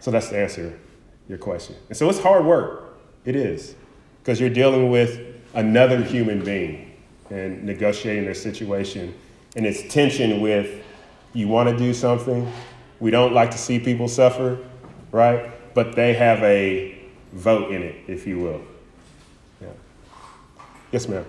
So 0.00 0.10
that's 0.10 0.30
the 0.30 0.38
answer 0.38 0.78
your 1.28 1.36
question. 1.36 1.76
And 1.90 1.98
so 1.98 2.08
it's 2.08 2.20
hard 2.20 2.46
work. 2.46 2.85
It 3.26 3.36
is. 3.36 3.74
Because 4.22 4.40
you're 4.40 4.48
dealing 4.48 4.88
with 4.88 5.20
another 5.52 6.02
human 6.02 6.42
being 6.42 6.92
and 7.28 7.64
negotiating 7.64 8.24
their 8.24 8.34
situation. 8.34 9.14
And 9.56 9.66
it's 9.66 9.92
tension 9.92 10.40
with 10.40 10.82
you 11.34 11.48
want 11.48 11.68
to 11.68 11.76
do 11.76 11.92
something. 11.92 12.50
We 13.00 13.10
don't 13.10 13.34
like 13.34 13.50
to 13.50 13.58
see 13.58 13.78
people 13.78 14.08
suffer, 14.08 14.58
right? 15.10 15.52
But 15.74 15.94
they 15.94 16.14
have 16.14 16.42
a 16.42 16.98
vote 17.32 17.72
in 17.72 17.82
it, 17.82 17.96
if 18.06 18.26
you 18.26 18.38
will. 18.38 18.62
Yeah. 19.60 19.68
Yes, 20.92 21.08
ma'am. 21.08 21.26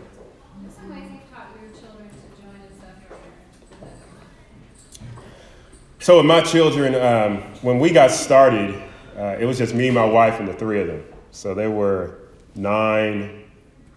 So 6.00 6.18
with 6.18 6.26
my 6.26 6.40
children, 6.40 6.96
um, 6.96 7.42
when 7.62 7.80
we 7.80 7.92
got 7.92 8.12
started, 8.12 8.82
uh, 9.18 9.36
it 9.40 9.46
was 9.46 9.58
just 9.58 9.74
me, 9.74 9.92
my 9.92 10.06
wife, 10.06 10.40
and 10.40 10.48
the 10.48 10.54
three 10.54 10.80
of 10.80 10.88
them. 10.88 11.04
So 11.38 11.54
they 11.54 11.68
were 11.68 12.18
nine, 12.56 13.44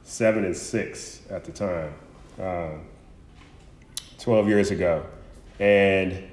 seven, 0.04 0.44
and 0.44 0.54
six 0.54 1.22
at 1.30 1.46
the 1.46 1.52
time, 1.52 1.94
uh, 2.38 2.72
12 4.18 4.46
years 4.46 4.70
ago. 4.70 5.06
And 5.58 6.28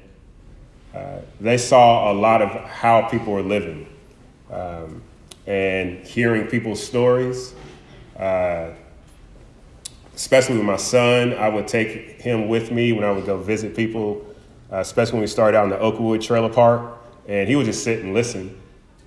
uh, 0.94 1.20
they 1.40 1.58
saw 1.58 2.12
a 2.12 2.14
lot 2.14 2.42
of 2.42 2.50
how 2.70 3.08
people 3.08 3.32
were 3.32 3.42
living 3.42 3.88
um, 4.52 5.02
and 5.46 6.06
hearing 6.06 6.48
people's 6.48 6.86
stories. 6.86 7.54
Uh, 8.20 8.72
especially 10.14 10.58
with 10.58 10.66
my 10.66 10.76
son, 10.76 11.34
I 11.36 11.48
would 11.48 11.70
take 11.70 12.20
him 12.20 12.50
with 12.50 12.70
me 12.70 12.92
when 12.92 13.06
I 13.06 13.12
would 13.14 13.26
go 13.26 13.38
visit 13.38 13.78
people 13.78 14.26
uh, 14.74 14.80
especially 14.80 15.14
when 15.14 15.22
we 15.22 15.28
started 15.28 15.58
out 15.58 15.64
in 15.64 15.70
the 15.70 15.80
Oakwood 15.80 16.22
Trailer 16.22 16.50
Park. 16.50 16.98
And 17.30 17.48
he 17.48 17.56
would 17.56 17.66
just 17.66 17.86
sit 17.86 18.04
and 18.04 18.14
listen, 18.14 18.60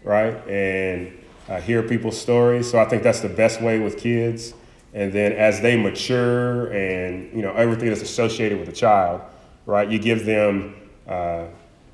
right? 0.02 0.34
And 0.48 1.19
uh, 1.50 1.60
hear 1.60 1.82
people's 1.82 2.18
stories. 2.18 2.70
So 2.70 2.78
I 2.78 2.84
think 2.84 3.02
that's 3.02 3.20
the 3.20 3.28
best 3.28 3.60
way 3.60 3.80
with 3.80 3.98
kids. 3.98 4.54
And 4.94 5.12
then 5.12 5.32
as 5.32 5.60
they 5.60 5.76
mature 5.76 6.72
and, 6.72 7.32
you 7.34 7.42
know, 7.42 7.52
everything 7.52 7.88
that's 7.88 8.02
associated 8.02 8.58
with 8.58 8.68
a 8.68 8.72
child, 8.72 9.20
right, 9.66 9.88
you 9.90 9.98
give 9.98 10.24
them 10.24 10.76
uh, 11.08 11.46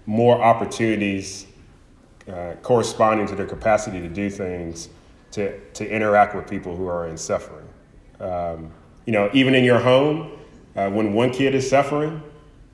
more 0.04 0.40
opportunities 0.40 1.46
uh, 2.28 2.54
corresponding 2.62 3.26
to 3.28 3.34
their 3.34 3.46
capacity 3.46 4.00
to 4.00 4.08
do 4.08 4.28
things, 4.28 4.90
to, 5.32 5.58
to 5.70 5.88
interact 5.88 6.34
with 6.34 6.48
people 6.48 6.76
who 6.76 6.86
are 6.86 7.08
in 7.08 7.16
suffering. 7.16 7.66
Um, 8.20 8.70
you 9.06 9.12
know, 9.12 9.30
even 9.32 9.54
in 9.54 9.64
your 9.64 9.78
home, 9.78 10.32
uh, 10.74 10.90
when 10.90 11.14
one 11.14 11.30
kid 11.30 11.54
is 11.54 11.68
suffering, 11.68 12.22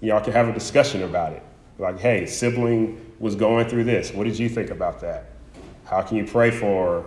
y'all 0.00 0.20
can 0.20 0.32
have 0.32 0.48
a 0.48 0.52
discussion 0.52 1.02
about 1.02 1.32
it. 1.32 1.42
Like, 1.78 1.98
hey, 2.00 2.26
sibling 2.26 3.14
was 3.18 3.34
going 3.36 3.68
through 3.68 3.84
this. 3.84 4.12
What 4.12 4.24
did 4.24 4.38
you 4.38 4.48
think 4.48 4.70
about 4.70 5.00
that? 5.00 5.31
How 5.84 6.02
can 6.02 6.16
you 6.16 6.24
pray 6.24 6.50
for 6.50 7.06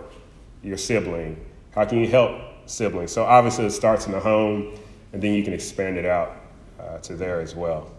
your 0.62 0.76
sibling? 0.76 1.44
How 1.74 1.84
can 1.84 1.98
you 1.98 2.08
help 2.08 2.40
siblings? 2.66 3.12
So 3.12 3.24
obviously 3.24 3.66
it 3.66 3.70
starts 3.70 4.06
in 4.06 4.12
the 4.12 4.20
home, 4.20 4.74
and 5.12 5.22
then 5.22 5.34
you 5.34 5.42
can 5.42 5.52
expand 5.52 5.96
it 5.96 6.06
out 6.06 6.36
uh, 6.80 6.98
to 6.98 7.16
there 7.16 7.40
as 7.40 7.54
well. 7.54 7.90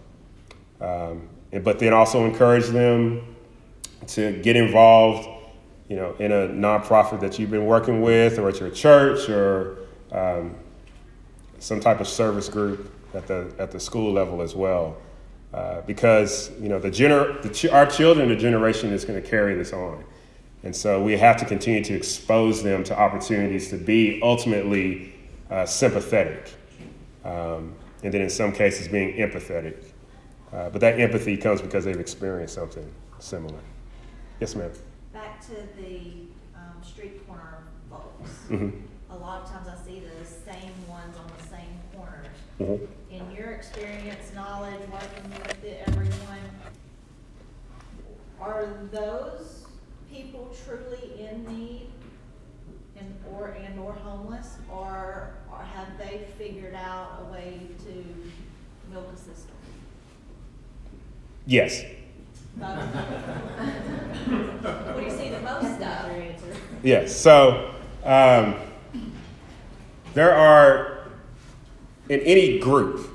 Um, 0.80 1.28
and, 1.52 1.64
but 1.64 1.78
then 1.78 1.92
also 1.92 2.24
encourage 2.24 2.66
them 2.66 3.36
to 4.08 4.40
get 4.42 4.56
involved, 4.56 5.28
you 5.88 5.96
know, 5.96 6.14
in 6.18 6.32
a 6.32 6.48
nonprofit 6.48 7.20
that 7.20 7.38
you've 7.38 7.50
been 7.50 7.66
working 7.66 8.02
with, 8.02 8.38
or 8.38 8.48
at 8.48 8.60
your 8.60 8.70
church, 8.70 9.28
or 9.28 9.78
um, 10.12 10.54
some 11.58 11.80
type 11.80 12.00
of 12.00 12.08
service 12.08 12.48
group 12.48 12.92
at 13.14 13.26
the 13.26 13.52
at 13.58 13.70
the 13.70 13.80
school 13.80 14.12
level 14.12 14.42
as 14.42 14.54
well, 14.54 14.96
uh, 15.52 15.80
because 15.82 16.50
you 16.60 16.68
know 16.68 16.78
the 16.78 16.90
gener 16.90 17.40
the 17.42 17.48
ch- 17.48 17.66
our 17.72 17.86
children, 17.86 18.28
the 18.28 18.36
generation 18.36 18.92
is 18.92 19.04
going 19.04 19.20
to 19.20 19.26
carry 19.28 19.54
this 19.54 19.72
on, 19.72 20.04
and 20.62 20.74
so 20.74 21.02
we 21.02 21.16
have 21.16 21.36
to 21.38 21.44
continue 21.44 21.82
to 21.84 21.94
expose 21.94 22.62
them 22.62 22.84
to 22.84 22.98
opportunities 22.98 23.70
to 23.70 23.76
be 23.76 24.20
ultimately 24.22 25.14
uh, 25.50 25.64
sympathetic, 25.66 26.52
um, 27.24 27.74
and 28.02 28.12
then 28.14 28.20
in 28.20 28.30
some 28.30 28.52
cases 28.52 28.88
being 28.88 29.16
empathetic. 29.16 29.84
Uh, 30.52 30.70
but 30.70 30.80
that 30.80 30.98
empathy 30.98 31.36
comes 31.36 31.60
because 31.60 31.84
they've 31.84 32.00
experienced 32.00 32.54
something 32.54 32.90
similar. 33.18 33.60
Yes, 34.40 34.54
ma'am. 34.54 34.70
Back 35.12 35.40
to 35.46 35.54
the 35.76 36.12
um, 36.54 36.82
street 36.82 37.26
corner 37.26 37.64
folks. 37.90 38.30
Mm-hmm. 38.48 38.70
A 39.10 39.16
lot 39.16 39.42
of 39.42 39.50
times 39.50 39.68
I 39.68 39.76
see 39.86 40.00
the 40.00 40.24
same 40.24 40.72
ones 40.88 41.16
on 41.16 41.30
the 41.38 41.48
same 41.48 41.80
corners. 41.94 42.26
Mm-hmm 42.60 42.84
in 43.10 43.30
your 43.32 43.52
experience, 43.52 44.32
knowledge, 44.34 44.80
working 44.92 45.30
with 45.30 45.64
everyone, 45.86 46.38
are 48.40 48.68
those 48.92 49.66
people 50.12 50.54
truly 50.64 51.20
in 51.20 51.44
need 51.46 51.88
and 52.98 53.14
or 53.32 53.48
and 53.48 53.78
or 53.78 53.92
homeless, 53.92 54.56
or, 54.70 55.34
or 55.50 55.62
have 55.74 55.98
they 55.98 56.26
figured 56.36 56.74
out 56.74 57.20
a 57.22 57.32
way 57.32 57.60
to 57.84 58.04
milk 58.92 59.08
a 59.12 59.16
system? 59.16 59.54
Yes. 61.46 61.84
what 62.58 62.96
do 64.96 65.04
you 65.04 65.10
see 65.10 65.28
the 65.28 65.40
most 65.40 65.80
of? 65.80 66.10
Yes. 66.82 67.14
So 67.14 67.74
um, 68.04 68.56
there 70.14 70.34
are 70.34 70.98
in 72.08 72.20
any 72.20 72.58
group, 72.58 73.08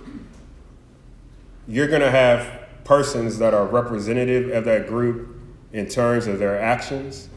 you're 1.68 1.88
going 1.88 2.02
to 2.02 2.12
have 2.12 2.62
persons 2.84 3.40
that 3.40 3.54
are 3.54 3.66
representative 3.66 4.52
of 4.52 4.66
that 4.66 4.88
group 4.88 5.33
in 5.74 5.88
terms 5.88 6.28
of 6.28 6.40
their 6.40 6.62
actions, 6.62 7.28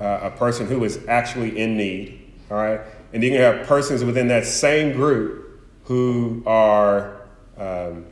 uh, 0.00 0.20
a 0.22 0.30
person 0.30 0.66
who 0.66 0.84
is 0.84 1.00
actually 1.08 1.58
in 1.58 1.76
need, 1.76 2.32
all 2.50 2.56
right? 2.56 2.80
And 3.12 3.22
you 3.22 3.30
can 3.30 3.40
have 3.40 3.66
persons 3.66 4.04
within 4.04 4.28
that 4.28 4.44
same 4.44 4.92
group 4.92 5.62
who 5.84 6.42
are 6.44 7.22
um, 7.56 8.04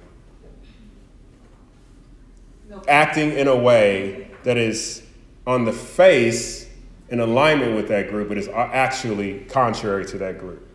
acting 2.88 3.32
in 3.32 3.48
a 3.48 3.56
way 3.56 4.30
that 4.44 4.56
is 4.56 5.02
on 5.46 5.64
the 5.64 5.72
face 5.72 6.68
in 7.08 7.20
alignment 7.20 7.74
with 7.74 7.88
that 7.88 8.08
group, 8.08 8.28
but 8.28 8.38
is 8.38 8.48
actually 8.48 9.40
contrary 9.40 10.06
to 10.06 10.18
that 10.18 10.38
group. 10.38 10.66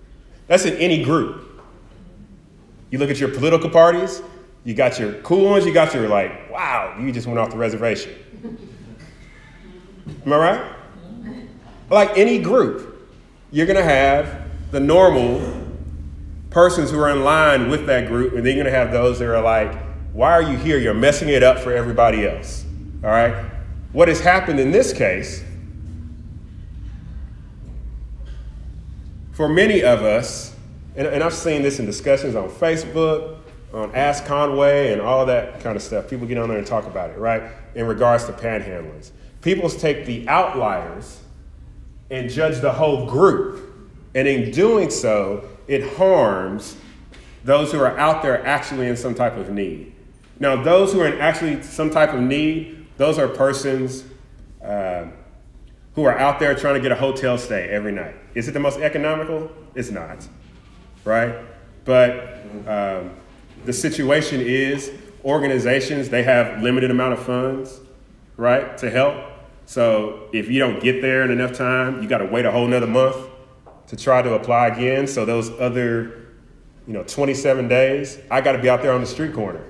That's 0.48 0.66
in 0.66 0.76
any 0.78 1.04
group. 1.04 1.46
You 2.92 2.98
look 3.00 3.10
at 3.10 3.20
your 3.20 3.30
political 3.30 3.70
parties, 3.70 4.22
you 4.64 4.74
got 4.74 5.00
your 5.00 5.14
cool 5.22 5.50
ones, 5.50 5.66
you 5.66 5.74
got 5.74 5.94
your 5.94 6.08
like, 6.08 6.52
wow, 6.52 6.96
you 7.00 7.12
just 7.12 7.28
went 7.28 7.40
off 7.40 7.52
the 7.52 7.58
reservation. 7.58 8.14
Am 10.26 10.34
I 10.34 10.38
right? 10.38 10.76
Like 11.90 12.18
any 12.18 12.40
group, 12.40 13.10
you're 13.52 13.66
gonna 13.66 13.84
have 13.84 14.50
the 14.72 14.80
normal 14.80 15.68
persons 16.50 16.92
who 16.92 17.00
are 17.00 17.10
in 17.10 17.24
line 17.24 17.70
with 17.70 17.86
that 17.88 18.08
group, 18.08 18.34
and 18.34 18.46
then 18.46 18.56
you're 18.56 18.64
gonna 18.64 18.76
have 18.76 18.92
those 18.92 19.20
that 19.20 19.28
are 19.28 19.42
like, 19.42 19.76
why 20.14 20.32
are 20.32 20.42
you 20.42 20.58
here? 20.58 20.78
You're 20.78 20.94
messing 20.94 21.30
it 21.30 21.44
up 21.44 21.60
for 21.60 21.72
everybody 21.72 22.28
else. 22.28 22.66
All 23.04 23.10
right? 23.10 23.46
What 23.92 24.08
has 24.08 24.20
happened 24.20 24.60
in 24.60 24.72
this 24.72 24.94
case, 24.94 25.44
for 29.32 29.48
many 29.48 29.84
of 29.84 30.04
us, 30.04 30.56
and, 30.96 31.08
and 31.08 31.24
I've 31.24 31.34
seen 31.34 31.62
this 31.62 31.80
in 31.80 31.86
discussions 31.86 32.36
on 32.36 32.50
Facebook, 32.50 33.38
on 33.74 33.96
Ask 33.96 34.26
Conway, 34.26 34.92
and 34.92 35.02
all 35.02 35.26
that 35.28 35.62
kind 35.62 35.76
of 35.76 35.82
stuff. 35.82 36.10
People 36.10 36.28
get 36.28 36.38
on 36.38 36.50
there 36.50 36.58
and 36.58 36.68
talk 36.68 36.86
about 36.86 37.10
it, 37.12 37.18
right? 37.18 37.44
In 37.74 37.88
regards 37.88 38.26
to 38.26 38.34
panhandlers. 38.34 39.12
People 39.42 39.70
take 39.70 40.06
the 40.06 40.28
outliers 40.28 41.22
and 42.12 42.30
judge 42.30 42.60
the 42.62 42.72
whole 42.72 43.06
group. 43.06 43.66
And 44.16 44.28
in 44.28 44.52
doing 44.52 44.90
so, 44.90 45.48
it 45.68 45.96
harms 45.96 46.76
those 47.44 47.72
who 47.72 47.80
are 47.80 47.98
out 47.98 48.22
there 48.22 48.46
actually 48.46 48.88
in 48.88 48.98
some 48.98 49.16
type 49.16 49.38
of 49.38 49.50
need. 49.50 49.94
Now, 50.40 50.62
those 50.62 50.94
who 50.94 51.02
are 51.02 51.08
in 51.08 51.20
actually 51.20 51.62
some 51.64 51.90
type 51.90 52.14
of 52.14 52.22
need, 52.22 52.88
those 52.98 53.18
are 53.18 53.28
persons 53.28 54.04
uh, 54.64 55.06
who 55.96 56.04
are 56.06 56.18
out 56.18 56.40
there 56.40 56.56
trying 56.56 56.76
to 56.76 56.80
get 56.80 56.92
a 56.92 56.96
hotel 56.96 57.38
stay 57.38 57.68
every 57.70 57.92
night. 57.92 58.16
Is 58.34 58.48
it 58.48 58.52
the 58.52 58.60
most 58.60 58.80
economical? 58.80 59.52
It's 59.76 59.92
not, 59.92 60.28
right? 61.04 61.36
But 61.86 62.46
um, 62.68 63.12
the 63.66 63.74
situation 63.74 64.42
is 64.42 64.92
organizations, 65.24 66.10
they 66.10 66.24
have 66.24 66.62
limited 66.62 66.92
amount 66.92 67.14
of 67.14 67.20
funds, 67.24 67.80
right, 68.38 68.78
to 68.78 68.90
help. 68.90 69.29
So 69.70 70.30
if 70.34 70.50
you 70.50 70.58
don't 70.58 70.82
get 70.82 71.00
there 71.00 71.22
in 71.22 71.30
enough 71.30 71.54
time, 71.54 72.02
you 72.02 72.10
got 72.10 72.18
to 72.18 72.26
wait 72.26 72.44
a 72.44 72.52
whole 72.52 72.66
nother 72.66 72.88
month 72.88 73.16
to 73.86 73.96
try 73.96 74.20
to 74.20 74.34
apply 74.34 74.70
again. 74.70 75.06
So 75.06 75.26
those 75.26 75.52
other, 75.60 76.32
you 76.88 76.94
know, 76.94 77.04
27 77.04 77.68
days, 77.68 78.18
I 78.32 78.42
got 78.42 78.54
to 78.54 78.58
be 78.58 78.68
out 78.68 78.82
there 78.82 78.94
on 78.94 79.02
the 79.02 79.06
street 79.06 79.32
corner 79.32 79.64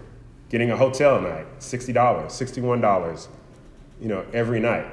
getting 0.47 0.71
a 0.71 0.77
hotel 0.77 1.19
night, 1.19 1.47
$60, 1.59 1.93
$61, 1.93 3.27
you 3.99 4.07
know, 4.07 4.25
every 4.31 4.61
night. 4.61 4.85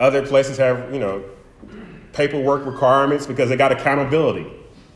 Other 0.00 0.26
places 0.26 0.56
have, 0.56 0.94
you 0.94 0.98
know, 0.98 1.22
paperwork 2.14 2.64
requirements 2.64 3.26
because 3.26 3.50
they 3.50 3.56
got 3.58 3.70
accountability, 3.70 4.50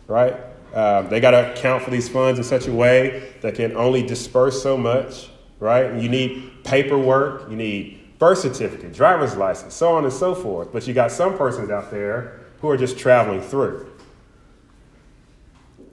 right? 0.06 0.34
Um, 0.72 1.10
they 1.10 1.20
got 1.20 1.32
to 1.32 1.52
account 1.52 1.82
for 1.82 1.90
these 1.90 2.08
funds 2.08 2.38
in 2.38 2.44
such 2.44 2.68
a 2.68 2.72
way 2.72 3.34
that 3.42 3.54
can 3.54 3.76
only 3.76 4.02
disperse 4.02 4.62
so 4.62 4.78
much, 4.78 5.28
right? 5.60 5.84
And 5.84 6.02
you 6.02 6.08
need 6.08 6.53
paperwork, 6.64 7.48
you 7.50 7.56
need 7.56 8.18
birth 8.18 8.38
certificate, 8.38 8.92
driver's 8.92 9.36
license, 9.36 9.74
so 9.74 9.94
on 9.94 10.04
and 10.04 10.12
so 10.12 10.34
forth. 10.34 10.72
But 10.72 10.86
you 10.86 10.94
got 10.94 11.12
some 11.12 11.36
persons 11.36 11.70
out 11.70 11.90
there 11.90 12.40
who 12.60 12.68
are 12.70 12.76
just 12.76 12.98
traveling 12.98 13.40
through. 13.40 13.90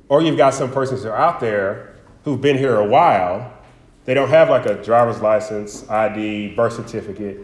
Or 0.09 0.21
you've 0.21 0.37
got 0.37 0.53
some 0.53 0.71
persons 0.71 1.03
who 1.03 1.09
are 1.09 1.17
out 1.17 1.39
there 1.39 1.95
who've 2.23 2.41
been 2.41 2.57
here 2.57 2.77
a 2.77 2.85
while. 2.85 3.53
They 4.05 4.13
don't 4.13 4.29
have 4.29 4.49
like 4.49 4.65
a 4.65 4.81
driver's 4.81 5.21
license, 5.21 5.87
ID, 5.89 6.55
birth 6.55 6.73
certificate. 6.73 7.39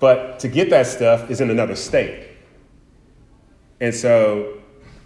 But 0.00 0.38
to 0.40 0.48
get 0.48 0.70
that 0.70 0.86
stuff 0.86 1.30
is 1.30 1.40
in 1.40 1.50
another 1.50 1.74
state. 1.74 2.28
And 3.80 3.94
so 3.94 4.58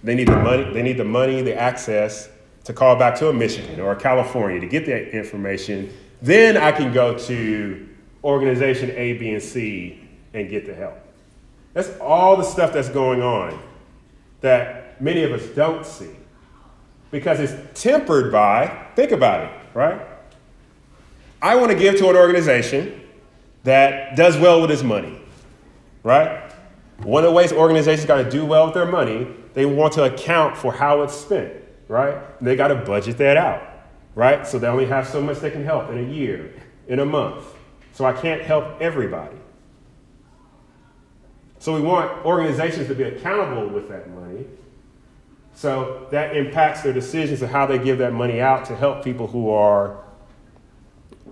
they 0.03 0.15
need 0.15 0.29
the 0.29 0.37
money, 0.37 0.73
they 0.73 0.83
need 0.83 0.97
the 0.97 1.05
money, 1.05 1.43
the 1.43 1.55
access 1.55 2.29
to 2.65 2.73
call 2.73 2.97
back 2.97 3.17
to 3.17 3.29
a 3.29 3.33
Michigan 3.33 3.81
or 3.81 3.93
a 3.93 3.97
California 3.97 4.61
to 4.61 4.67
get 4.67 4.87
that 4.87 5.17
information. 5.17 5.93
Then 6.23 6.57
I 6.57 6.73
can 6.73 6.93
go 6.93 7.19
to 7.19 7.89
organization 8.25 8.91
A, 8.93 9.15
B, 9.15 9.31
and 9.31 9.43
C 9.43 10.09
and 10.33 10.49
get 10.49 10.65
the 10.65 10.75
help. 10.75 10.99
That's 11.75 11.91
all 11.99 12.37
the 12.37 12.45
stuff 12.45 12.73
that's 12.73 12.89
going 12.89 13.23
on 13.23 13.61
that 14.41 15.01
many 15.03 15.23
of 15.23 15.33
us 15.33 15.45
don't 15.49 15.85
see 15.85 16.11
because 17.11 17.41
it's 17.41 17.81
tempered 17.81 18.33
by, 18.33 18.87
think 18.95 19.11
about 19.11 19.45
it, 19.45 19.51
right? 19.75 20.01
I 21.41 21.57
want 21.57 21.73
to 21.73 21.79
give 21.79 21.97
to 21.99 22.09
an 22.09 22.17
organization 22.17 23.01
that 23.65 24.17
does 24.17 24.37
well 24.39 24.61
with 24.61 24.71
its 24.71 24.83
money, 24.83 25.21
right? 26.03 26.53
One 27.03 27.25
of 27.25 27.31
the 27.31 27.35
ways 27.35 27.53
organizations 27.53 28.07
got 28.07 28.23
to 28.23 28.31
do 28.31 28.45
well 28.45 28.67
with 28.67 28.75
their 28.75 28.87
money, 28.87 29.27
they 29.55 29.67
want 29.67 29.93
to 29.95 30.05
account 30.05 30.57
for 30.57 30.73
how 30.73 31.03
it's 31.03 31.15
spent, 31.15 31.53
right? 31.89 32.17
They 32.41 32.57
got 32.57 32.69
to 32.69 32.77
budget 32.77 33.19
that 33.19 33.37
out, 33.37 33.63
right? 34.15 34.47
So 34.47 34.59
they 34.59 34.67
only 34.67 34.87
have 34.87 35.09
so 35.09 35.21
much 35.21 35.39
they 35.41 35.51
can 35.51 35.65
help 35.65 35.91
in 35.91 35.99
a 35.99 36.09
year, 36.09 36.53
in 36.89 36.99
a 36.99 37.07
month. 37.07 37.45
So 37.93 38.05
I 38.05 38.13
can't 38.13 38.43
help 38.43 38.81
everybody. 38.81 39.37
So 41.59 41.75
we 41.75 41.81
want 41.81 42.25
organizations 42.25 42.89
to 42.89 42.95
be 42.95 43.05
accountable 43.05 43.69
with 43.69 43.89
that 43.89 44.11
money. 44.11 44.47
So 45.55 46.09
that 46.11 46.37
impacts 46.37 46.83
their 46.83 46.93
decisions 46.93 47.43
of 47.43 47.51
how 47.51 47.67
they 47.67 47.79
give 47.79 47.99
that 47.99 48.13
money 48.13 48.41
out 48.41 48.65
to 48.67 48.77
help 48.77 49.05
people 49.05 49.27
who 49.27 49.51
are 49.51 50.03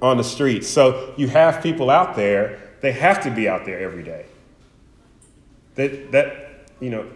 on 0.03 0.17
the 0.17 0.25
streets. 0.25 0.69
So 0.69 1.15
you 1.17 1.29
have 1.29 1.63
people 1.63 1.91
out 1.91 2.17
there, 2.17 2.61
they 2.81 2.93
have 2.93 3.23
to 3.25 3.31
be 3.31 3.49
out 3.49 3.65
there 3.65 3.81
every 3.81 4.03
day. 4.03 4.27
That, 5.75 6.13
that 6.13 6.67
you 6.81 6.91
know, 6.91 7.11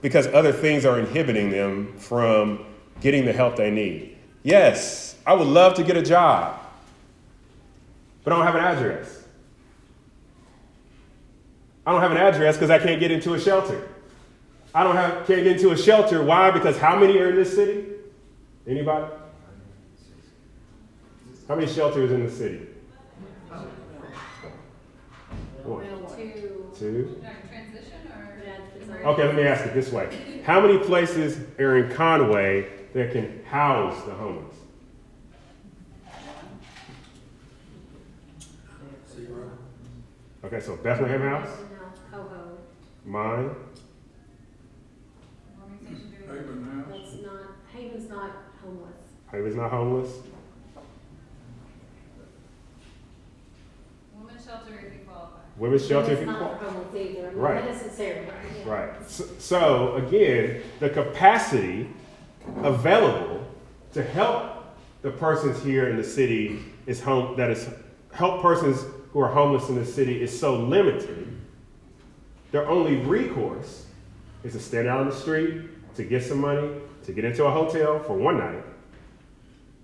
because 0.00 0.26
other 0.28 0.52
things 0.52 0.84
are 0.84 0.98
inhibiting 0.98 1.50
them 1.50 1.96
from 1.98 2.66
getting 3.00 3.24
the 3.24 3.32
help 3.32 3.56
they 3.56 3.70
need. 3.70 4.16
Yes, 4.42 5.16
I 5.26 5.34
would 5.34 5.46
love 5.46 5.74
to 5.74 5.84
get 5.84 5.96
a 5.96 6.02
job, 6.02 6.60
but 8.24 8.32
I 8.32 8.36
don't 8.36 8.46
have 8.46 8.54
an 8.56 8.64
address. 8.64 9.24
I 11.86 11.92
don't 11.92 12.00
have 12.00 12.10
an 12.12 12.16
address 12.16 12.56
because 12.56 12.70
I 12.70 12.78
can't 12.78 13.00
get 13.00 13.10
into 13.10 13.34
a 13.34 13.40
shelter. 13.40 13.88
I 14.74 14.84
don't 14.84 14.96
have 14.96 15.26
can't 15.26 15.42
get 15.44 15.56
into 15.56 15.70
a 15.70 15.76
shelter. 15.76 16.22
Why? 16.22 16.50
Because 16.50 16.78
how 16.78 16.96
many 16.98 17.18
are 17.18 17.30
in 17.30 17.36
this 17.36 17.54
city? 17.54 17.84
Anybody? 18.66 19.12
How 21.48 21.56
many 21.56 21.66
shelters 21.66 22.10
in 22.12 22.24
the 22.24 22.30
city? 22.30 22.66
One, 25.64 25.84
Two. 26.16 26.70
two. 26.76 27.16
Transition 27.48 27.92
or? 28.16 28.42
Yeah, 28.44 28.56
it's 28.76 28.88
like- 28.88 29.04
Okay, 29.04 29.26
let 29.26 29.34
me 29.36 29.42
ask 29.42 29.64
it 29.64 29.74
this 29.74 29.92
way. 29.92 30.42
How 30.44 30.60
many 30.60 30.78
places 30.78 31.38
are 31.60 31.76
in 31.78 31.92
Conway 31.94 32.66
that 32.94 33.12
can 33.12 33.44
house 33.44 34.02
the 34.04 34.12
homeless? 34.12 34.56
Okay, 40.44 40.60
so 40.60 40.76
Bethlehem 40.76 41.20
House, 41.20 41.48
No, 42.10 42.18
Coho. 42.18 42.58
mine, 43.04 43.50
Organization 45.62 46.12
Haven 46.28 46.64
House. 46.64 46.86
That's 46.90 47.22
not, 47.22 47.40
Haven's 47.72 48.08
not 48.10 48.30
homeless. 48.62 48.96
Haven's 49.30 49.56
not 49.56 49.70
homeless. 49.70 50.10
Women's 54.18 54.44
shelter 54.44 54.74
if 54.84 54.92
you 54.94 55.00
qualify. 55.06 55.36
Women's 55.56 55.86
shelter 55.86 56.12
if 56.12 56.20
you 56.22 56.28
It's 56.28 56.38
qual- 56.38 56.50
not 56.52 56.60
homeless 56.60 56.94
either, 56.96 57.30
Right. 57.34 57.64
not 57.64 57.72
necessarily. 57.72 58.26
yeah. 58.26 58.70
Right. 58.72 59.08
So, 59.10 59.24
so 59.38 59.94
again, 59.94 60.62
the 60.80 60.90
capacity 60.90 61.88
available 62.62 63.46
to 63.92 64.02
help 64.02 64.64
the 65.02 65.10
persons 65.10 65.62
here 65.62 65.88
in 65.88 65.96
the 65.96 66.04
city 66.04 66.60
is 66.86 67.00
home 67.00 67.36
that 67.36 67.50
is 67.50 67.68
help 68.12 68.40
persons 68.40 68.84
who 69.12 69.20
are 69.20 69.28
homeless 69.28 69.68
in 69.68 69.74
the 69.74 69.84
city 69.84 70.22
is 70.22 70.38
so 70.38 70.56
limited. 70.56 71.28
Their 72.50 72.68
only 72.68 72.96
recourse 72.96 73.86
is 74.44 74.52
to 74.52 74.60
stand 74.60 74.88
out 74.88 75.00
on 75.00 75.08
the 75.08 75.14
street 75.14 75.62
to 75.96 76.04
get 76.04 76.22
some 76.22 76.40
money, 76.40 76.70
to 77.04 77.12
get 77.12 77.24
into 77.24 77.44
a 77.44 77.50
hotel 77.50 77.98
for 77.98 78.14
one 78.14 78.38
night, 78.38 78.64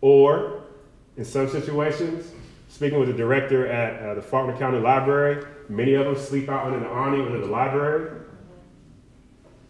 or 0.00 0.62
in 1.16 1.24
some 1.24 1.48
situations, 1.48 2.30
speaking 2.68 2.98
with 2.98 3.09
the 3.09 3.14
director 3.14 3.66
at 3.66 4.02
uh, 4.02 4.14
the 4.14 4.22
Faulkner 4.22 4.56
County 4.56 4.78
Library, 4.78 5.44
many 5.68 5.94
of 5.94 6.06
them 6.06 6.16
sleep 6.16 6.48
out 6.48 6.66
under 6.66 6.80
the 6.80 6.88
awning 6.88 7.26
under 7.26 7.40
the 7.40 7.46
library, 7.46 8.22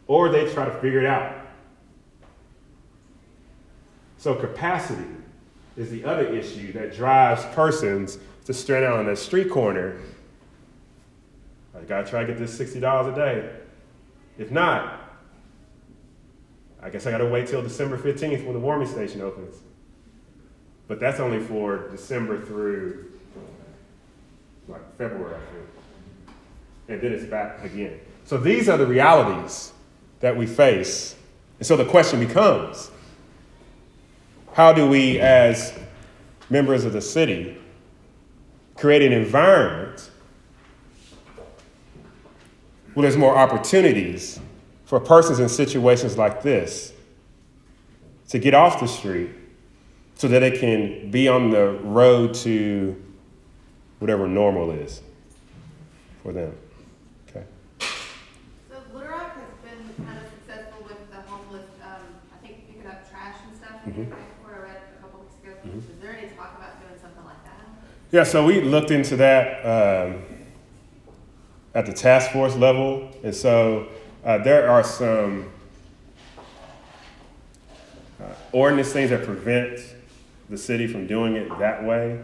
or 0.06 0.28
they 0.28 0.50
try 0.52 0.64
to 0.64 0.72
figure 0.80 1.00
it 1.00 1.06
out. 1.06 1.37
So 4.18 4.34
capacity 4.34 5.04
is 5.76 5.90
the 5.90 6.04
other 6.04 6.26
issue 6.26 6.72
that 6.72 6.94
drives 6.94 7.44
persons 7.54 8.18
to 8.44 8.52
stand 8.52 8.84
out 8.84 8.98
on 8.98 9.06
that 9.06 9.18
street 9.18 9.48
corner. 9.50 10.00
I 11.76 11.82
gotta 11.84 12.08
try 12.08 12.22
to 12.22 12.26
get 12.26 12.38
this 12.38 12.56
sixty 12.56 12.80
dollars 12.80 13.12
a 13.12 13.16
day. 13.16 13.50
If 14.36 14.50
not, 14.50 15.00
I 16.82 16.90
guess 16.90 17.06
I 17.06 17.12
gotta 17.12 17.26
wait 17.26 17.46
till 17.46 17.62
December 17.62 17.96
15th 17.96 18.44
when 18.44 18.52
the 18.52 18.58
warming 18.58 18.88
station 18.88 19.20
opens. 19.20 19.56
But 20.88 20.98
that's 20.98 21.20
only 21.20 21.40
for 21.40 21.88
December 21.90 22.40
through 22.44 23.12
like 24.66 24.96
February, 24.96 25.34
I 25.34 25.52
think. 25.52 25.66
And 26.88 27.00
then 27.00 27.12
it's 27.12 27.24
back 27.24 27.64
again. 27.64 28.00
So 28.24 28.36
these 28.36 28.68
are 28.68 28.76
the 28.76 28.86
realities 28.86 29.72
that 30.20 30.36
we 30.36 30.46
face. 30.46 31.14
And 31.58 31.66
so 31.66 31.76
the 31.76 31.84
question 31.84 32.20
becomes 32.20 32.90
how 34.58 34.72
do 34.72 34.88
we, 34.88 35.20
as 35.20 35.72
members 36.50 36.84
of 36.84 36.92
the 36.92 37.00
city, 37.00 37.56
create 38.74 39.02
an 39.02 39.12
environment 39.12 40.10
where 42.92 43.02
there's 43.02 43.16
more 43.16 43.38
opportunities 43.38 44.40
for 44.84 44.98
persons 44.98 45.38
in 45.38 45.48
situations 45.48 46.18
like 46.18 46.42
this 46.42 46.92
to 48.30 48.40
get 48.40 48.52
off 48.52 48.80
the 48.80 48.88
street 48.88 49.30
so 50.16 50.26
that 50.26 50.40
they 50.40 50.50
can 50.50 51.08
be 51.08 51.28
on 51.28 51.50
the 51.50 51.78
road 51.84 52.34
to 52.34 53.00
whatever 54.00 54.26
normal 54.26 54.72
is 54.72 55.02
for 56.24 56.32
them. 56.32 56.52
Okay. 57.28 57.44
So 57.78 58.74
Little 58.92 59.08
Rock 59.08 59.36
has 59.36 59.54
been 59.62 60.04
kind 60.04 60.18
of 60.18 60.24
successful 60.32 60.82
with 60.82 60.98
the 61.12 61.20
homeless, 61.30 61.68
um, 61.84 62.02
I 62.34 62.44
think 62.44 62.66
picking 62.66 62.90
up 62.90 63.08
trash 63.08 63.36
and 63.46 63.56
stuff 63.56 63.86
in 63.86 63.92
Mhm. 63.92 64.10
the 64.10 64.16
report 64.16 64.58
I 64.58 64.62
read 64.62 64.82
a 64.98 65.02
couple 65.02 65.20
weeks 65.20 65.38
ago. 65.42 65.54
Mhm. 65.64 65.78
Is 65.78 65.98
there 66.02 66.16
any 66.18 66.28
talk 66.34 66.56
about 66.58 66.80
doing 66.82 66.98
something 67.00 67.24
like 67.24 67.42
that? 67.44 67.62
Yeah, 68.10 68.24
so 68.24 68.46
we 68.46 68.62
looked 68.62 68.90
into 68.90 69.16
that 69.16 69.60
um, 69.66 70.22
at 71.74 71.84
the 71.84 71.92
task 71.92 72.30
force 72.30 72.56
level, 72.56 73.10
and 73.22 73.34
so 73.34 73.86
uh, 74.24 74.38
there 74.38 74.70
are 74.70 74.82
some 74.82 75.52
uh, 78.18 78.32
ordinance 78.52 78.94
things 78.94 79.10
that 79.10 79.26
prevent 79.26 79.80
the 80.48 80.56
city 80.56 80.86
from 80.86 81.06
doing 81.06 81.36
it 81.36 81.50
that 81.58 81.84
way. 81.84 82.18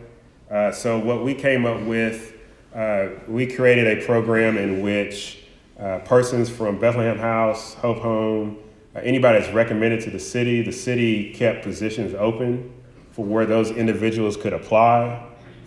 Uh, 0.50 0.72
so 0.72 0.98
what 0.98 1.22
we 1.22 1.34
came 1.34 1.66
up 1.66 1.82
with, 1.82 2.32
uh, 2.74 3.08
we 3.28 3.46
created 3.46 3.98
a 3.98 4.06
program 4.06 4.56
in 4.56 4.80
which 4.80 5.44
uh, 5.78 5.98
persons 5.98 6.48
from 6.48 6.78
Bethlehem 6.78 7.18
House, 7.18 7.74
Hope 7.74 7.98
Home, 7.98 8.56
uh, 8.96 9.00
anybody 9.00 9.38
that's 9.38 9.52
recommended 9.52 10.00
to 10.04 10.10
the 10.10 10.18
city, 10.18 10.62
the 10.62 10.72
city 10.72 11.34
kept 11.34 11.62
positions 11.62 12.14
open 12.14 12.72
for 13.12 13.26
where 13.26 13.44
those 13.44 13.70
individuals 13.70 14.38
could 14.38 14.54
apply 14.54 15.22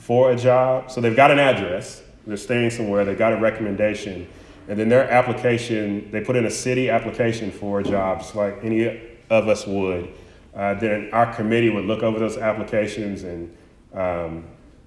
for 0.07 0.31
a 0.31 0.37
job. 0.37 0.89
So 0.89 1.01
they've 1.01 1.17
got 1.17 1.31
an 1.31 1.39
address, 1.39 2.01
they're 2.25 2.37
staying 2.37 2.69
somewhere, 2.69 3.03
they 3.03 3.13
got 3.13 3.33
a 3.33 3.37
recommendation, 3.41 4.25
and 4.69 4.79
then 4.79 4.87
their 4.87 5.03
application, 5.11 6.09
they 6.11 6.21
put 6.21 6.37
in 6.37 6.45
a 6.45 6.49
city 6.49 6.89
application 6.89 7.51
for 7.51 7.81
a 7.81 7.83
job, 7.83 8.19
just 8.19 8.33
like 8.33 8.57
any 8.63 9.01
of 9.29 9.49
us 9.49 9.67
would. 9.67 10.07
Uh, 10.55 10.75
then 10.75 11.09
our 11.11 11.33
committee 11.35 11.69
would 11.69 11.83
look 11.83 12.03
over 12.03 12.19
those 12.19 12.37
applications 12.37 13.23
and 13.23 13.53
um, 13.93 14.45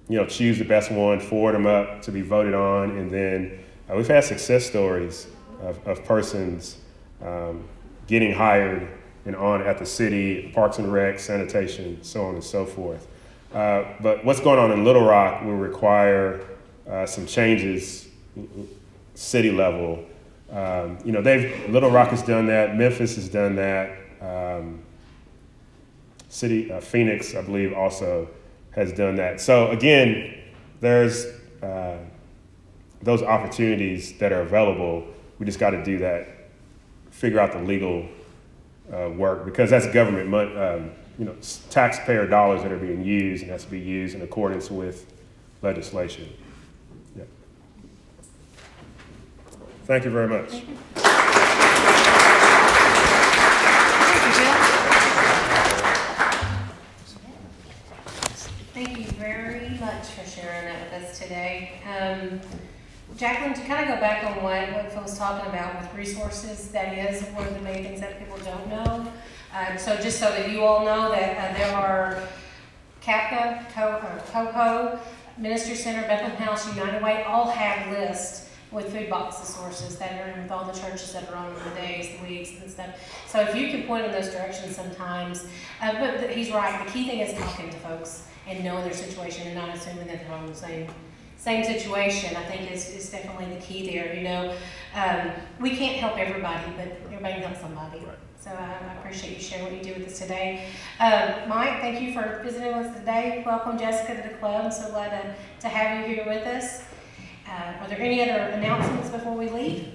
you 0.09 0.17
know 0.17 0.25
choose 0.25 0.57
the 0.57 0.65
best 0.65 0.91
one, 0.91 1.19
forward 1.19 1.53
them 1.53 1.67
up 1.67 2.01
to 2.01 2.11
be 2.11 2.21
voted 2.21 2.55
on, 2.55 2.97
and 2.97 3.11
then 3.11 3.59
uh, 3.91 3.95
we've 3.95 4.07
had 4.07 4.23
success 4.23 4.65
stories 4.65 5.27
of, 5.61 5.87
of 5.87 6.03
persons 6.03 6.77
um, 7.23 7.63
getting 8.07 8.33
hired 8.33 8.87
and 9.27 9.35
on 9.35 9.61
at 9.61 9.77
the 9.77 9.85
city, 9.85 10.51
Parks 10.55 10.79
and 10.79 10.91
Rec, 10.91 11.19
sanitation, 11.19 11.99
so 12.01 12.25
on 12.25 12.33
and 12.33 12.43
so 12.43 12.65
forth. 12.65 13.07
Uh, 13.53 13.83
but 14.01 14.23
what's 14.23 14.39
going 14.39 14.59
on 14.59 14.71
in 14.71 14.85
Little 14.85 15.03
Rock 15.03 15.43
will 15.43 15.57
require 15.57 16.41
uh, 16.89 17.05
some 17.05 17.25
changes, 17.25 18.07
city 19.13 19.51
level. 19.51 20.05
Um, 20.49 20.97
you 21.03 21.11
know, 21.11 21.21
they've 21.21 21.69
Little 21.69 21.91
Rock 21.91 22.09
has 22.09 22.21
done 22.21 22.47
that. 22.47 22.75
Memphis 22.75 23.15
has 23.15 23.29
done 23.29 23.55
that. 23.55 23.97
Um, 24.21 24.83
city 26.29 26.71
uh, 26.71 26.79
Phoenix, 26.79 27.35
I 27.35 27.41
believe, 27.41 27.73
also 27.73 28.29
has 28.71 28.93
done 28.93 29.15
that. 29.17 29.41
So 29.41 29.69
again, 29.71 30.41
there's 30.79 31.25
uh, 31.61 31.97
those 33.01 33.21
opportunities 33.21 34.17
that 34.19 34.31
are 34.31 34.41
available. 34.41 35.05
We 35.39 35.45
just 35.45 35.59
got 35.59 35.71
to 35.71 35.83
do 35.83 35.99
that. 35.99 36.27
Figure 37.09 37.39
out 37.39 37.51
the 37.51 37.59
legal 37.59 38.07
uh, 38.93 39.09
work 39.09 39.43
because 39.43 39.69
that's 39.69 39.87
government 39.87 40.29
money. 40.29 40.55
Um, 40.55 40.91
you 41.21 41.27
know, 41.27 41.35
taxpayer 41.69 42.25
dollars 42.25 42.63
that 42.63 42.71
are 42.71 42.79
being 42.79 43.05
used 43.05 43.43
and 43.43 43.51
has 43.51 43.63
to 43.63 43.69
be 43.69 43.79
used 43.79 44.15
in 44.15 44.23
accordance 44.23 44.71
with 44.71 45.05
legislation. 45.61 46.27
Yeah. 47.15 47.25
Thank 49.85 50.05
you 50.05 50.09
very 50.09 50.27
much. 50.27 50.63
Thank 58.73 58.97
you 58.97 59.05
very 59.19 59.69
much 59.79 60.05
for 60.07 60.27
sharing 60.27 60.65
that 60.65 60.91
with 60.91 61.03
us 61.03 61.19
today. 61.19 61.73
Um, 61.87 62.41
Jacqueline, 63.15 63.53
to 63.53 63.61
kind 63.65 63.87
of 63.87 63.93
go 63.93 64.01
back 64.01 64.23
on 64.23 64.41
what, 64.41 64.73
what 64.73 64.91
Phil 64.91 65.03
was 65.03 65.19
talking 65.19 65.47
about 65.47 65.79
with 65.79 65.93
resources, 65.93 66.69
that 66.69 66.97
is 66.97 67.21
one 67.35 67.45
of 67.45 67.53
the 67.53 67.61
main 67.61 67.83
things 67.83 67.99
that 67.99 68.17
people 68.17 68.39
don't 68.39 68.67
know. 68.67 69.13
Um, 69.53 69.77
so 69.77 69.97
just 69.97 70.19
so 70.19 70.29
that 70.29 70.49
you 70.49 70.63
all 70.63 70.85
know 70.85 71.11
that 71.11 71.37
uh, 71.37 71.57
there 71.57 71.75
are 71.75 72.23
CAPCA, 73.01 73.69
Co- 73.73 73.97
or 73.97 74.21
COCO, 74.31 74.99
Ministry 75.37 75.75
Center, 75.75 76.01
Bethlehem 76.07 76.37
House, 76.37 76.73
United 76.73 77.03
Way, 77.03 77.23
all 77.23 77.49
have 77.49 77.91
lists 77.91 78.49
with 78.71 78.93
food 78.93 79.09
box 79.09 79.37
sources 79.49 79.97
that 79.97 80.21
are 80.21 80.31
in 80.31 80.43
with 80.43 80.51
all 80.51 80.63
the 80.63 80.79
churches 80.79 81.11
that 81.11 81.29
are 81.29 81.35
on 81.35 81.53
the 81.53 81.75
days, 81.81 82.17
the 82.17 82.25
weeks 82.25 82.51
and 82.61 82.71
stuff. 82.71 82.89
So 83.27 83.41
if 83.41 83.53
you 83.53 83.67
can 83.67 83.83
point 83.83 84.05
in 84.05 84.11
those 84.13 84.29
directions 84.29 84.75
sometimes, 84.75 85.45
uh, 85.81 85.91
but, 85.99 86.21
but 86.21 86.29
he's 86.29 86.51
right, 86.51 86.85
the 86.85 86.91
key 86.91 87.05
thing 87.05 87.19
is 87.19 87.37
talking 87.37 87.69
to 87.69 87.77
folks 87.79 88.27
and 88.47 88.63
knowing 88.63 88.85
their 88.85 88.93
situation 88.93 89.47
and 89.47 89.55
not 89.55 89.75
assuming 89.75 90.07
that 90.07 90.21
they're 90.21 90.37
on 90.37 90.47
the 90.47 90.55
same, 90.55 90.87
same 91.41 91.63
situation, 91.63 92.35
I 92.35 92.43
think 92.43 92.71
is, 92.71 92.87
is 92.89 93.09
definitely 93.09 93.55
the 93.55 93.61
key 93.61 93.91
there, 93.91 94.13
you 94.13 94.21
know. 94.21 94.53
Um, 94.93 95.31
we 95.59 95.75
can't 95.75 95.95
help 95.95 96.15
everybody, 96.19 96.71
but 96.77 96.87
everybody 97.05 97.33
can 97.33 97.43
help 97.43 97.59
somebody. 97.59 97.97
Right. 97.97 98.15
So 98.39 98.51
I, 98.51 98.77
I 98.89 98.99
appreciate 98.99 99.37
you 99.37 99.41
sharing 99.41 99.63
what 99.63 99.73
you 99.73 99.81
do 99.81 99.99
with 99.99 100.09
us 100.09 100.19
today. 100.19 100.67
Um, 100.99 101.49
Mike, 101.49 101.81
thank 101.81 101.99
you 101.99 102.13
for 102.13 102.41
visiting 102.43 102.77
with 102.77 102.87
us 102.87 102.99
today. 102.99 103.41
Welcome 103.43 103.79
Jessica 103.79 104.21
to 104.21 104.29
the 104.29 104.35
club. 104.35 104.65
I'm 104.65 104.71
so 104.71 104.91
glad 104.91 105.09
to, 105.09 105.35
to 105.61 105.67
have 105.67 106.07
you 106.07 106.13
here 106.13 106.25
with 106.27 106.45
us. 106.45 106.83
Uh, 107.49 107.73
are 107.81 107.87
there 107.87 107.99
any 107.99 108.21
other 108.21 108.39
announcements 108.53 109.09
before 109.09 109.33
we 109.33 109.49
leave? 109.49 109.87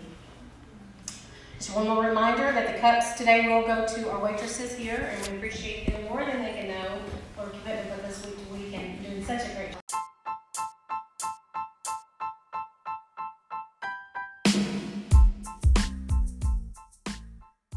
Just 1.59 1.77
one 1.77 1.87
more 1.87 2.05
reminder 2.05 2.51
that 2.51 2.75
the 2.75 2.81
cups 2.81 3.15
today 3.15 3.47
will 3.47 3.63
go 3.63 3.87
to 3.87 4.11
our 4.11 4.19
waitresses 4.19 4.75
here, 4.75 5.13
and 5.13 5.29
we 5.29 5.37
appreciate 5.37 5.87
them 5.93 6.05
more 6.05 6.25
than 6.25 6.43
they 6.43 6.55
can 6.55 6.69
know 6.69 6.99
for 7.37 7.49
commitment 7.51 8.03
with 8.03 8.05
us 8.11 8.27
week 8.27 8.37
to 8.37 8.53
week 8.53 8.75
and 8.75 9.03
doing 9.05 9.25
such 9.25 9.49
a 9.49 9.55
great 9.55 9.66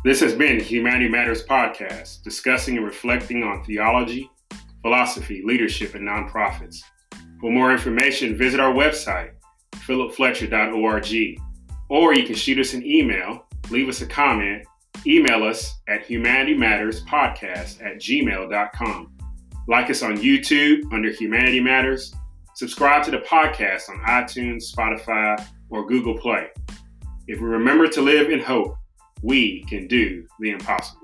This 0.02 0.22
has 0.22 0.34
been 0.34 0.62
Humanity 0.62 1.10
Matters 1.10 1.44
Podcast, 1.44 2.24
discussing 2.24 2.78
and 2.78 2.86
reflecting 2.86 3.44
on 3.44 3.66
theology, 3.66 4.32
philosophy, 4.82 5.42
leadership, 5.44 5.94
and 5.94 6.08
nonprofits. 6.08 6.78
For 7.42 7.52
more 7.52 7.74
information, 7.74 8.38
visit 8.38 8.62
our 8.62 8.74
website, 8.74 9.32
philipfletcher.org, 9.74 11.42
or 11.90 12.14
you 12.14 12.26
can 12.26 12.36
shoot 12.36 12.60
us 12.60 12.74
an 12.74 12.86
email, 12.86 13.46
leave 13.72 13.90
us 13.90 14.00
a 14.00 14.06
comment, 14.06 14.66
email 15.06 15.44
us 15.44 15.76
at 15.90 16.08
humanitymatterspodcast 16.08 17.86
at 17.86 17.98
gmail.com. 17.98 19.12
Like 19.68 19.90
us 19.90 20.02
on 20.02 20.16
YouTube 20.16 20.94
under 20.94 21.12
Humanity 21.12 21.60
Matters. 21.60 22.16
Subscribe 22.56 23.04
to 23.04 23.12
the 23.12 23.20
podcast 23.20 23.90
on 23.90 23.98
iTunes, 24.08 24.74
Spotify, 24.74 25.46
or 25.70 25.86
Google 25.86 26.18
Play. 26.18 26.48
If 27.28 27.42
we 27.42 27.48
remember 27.48 27.90
to 27.90 28.02
live 28.02 28.32
in 28.32 28.40
hope, 28.40 28.79
we 29.22 29.64
can 29.64 29.88
do 29.88 30.26
the 30.40 30.52
impossible. 30.52 30.99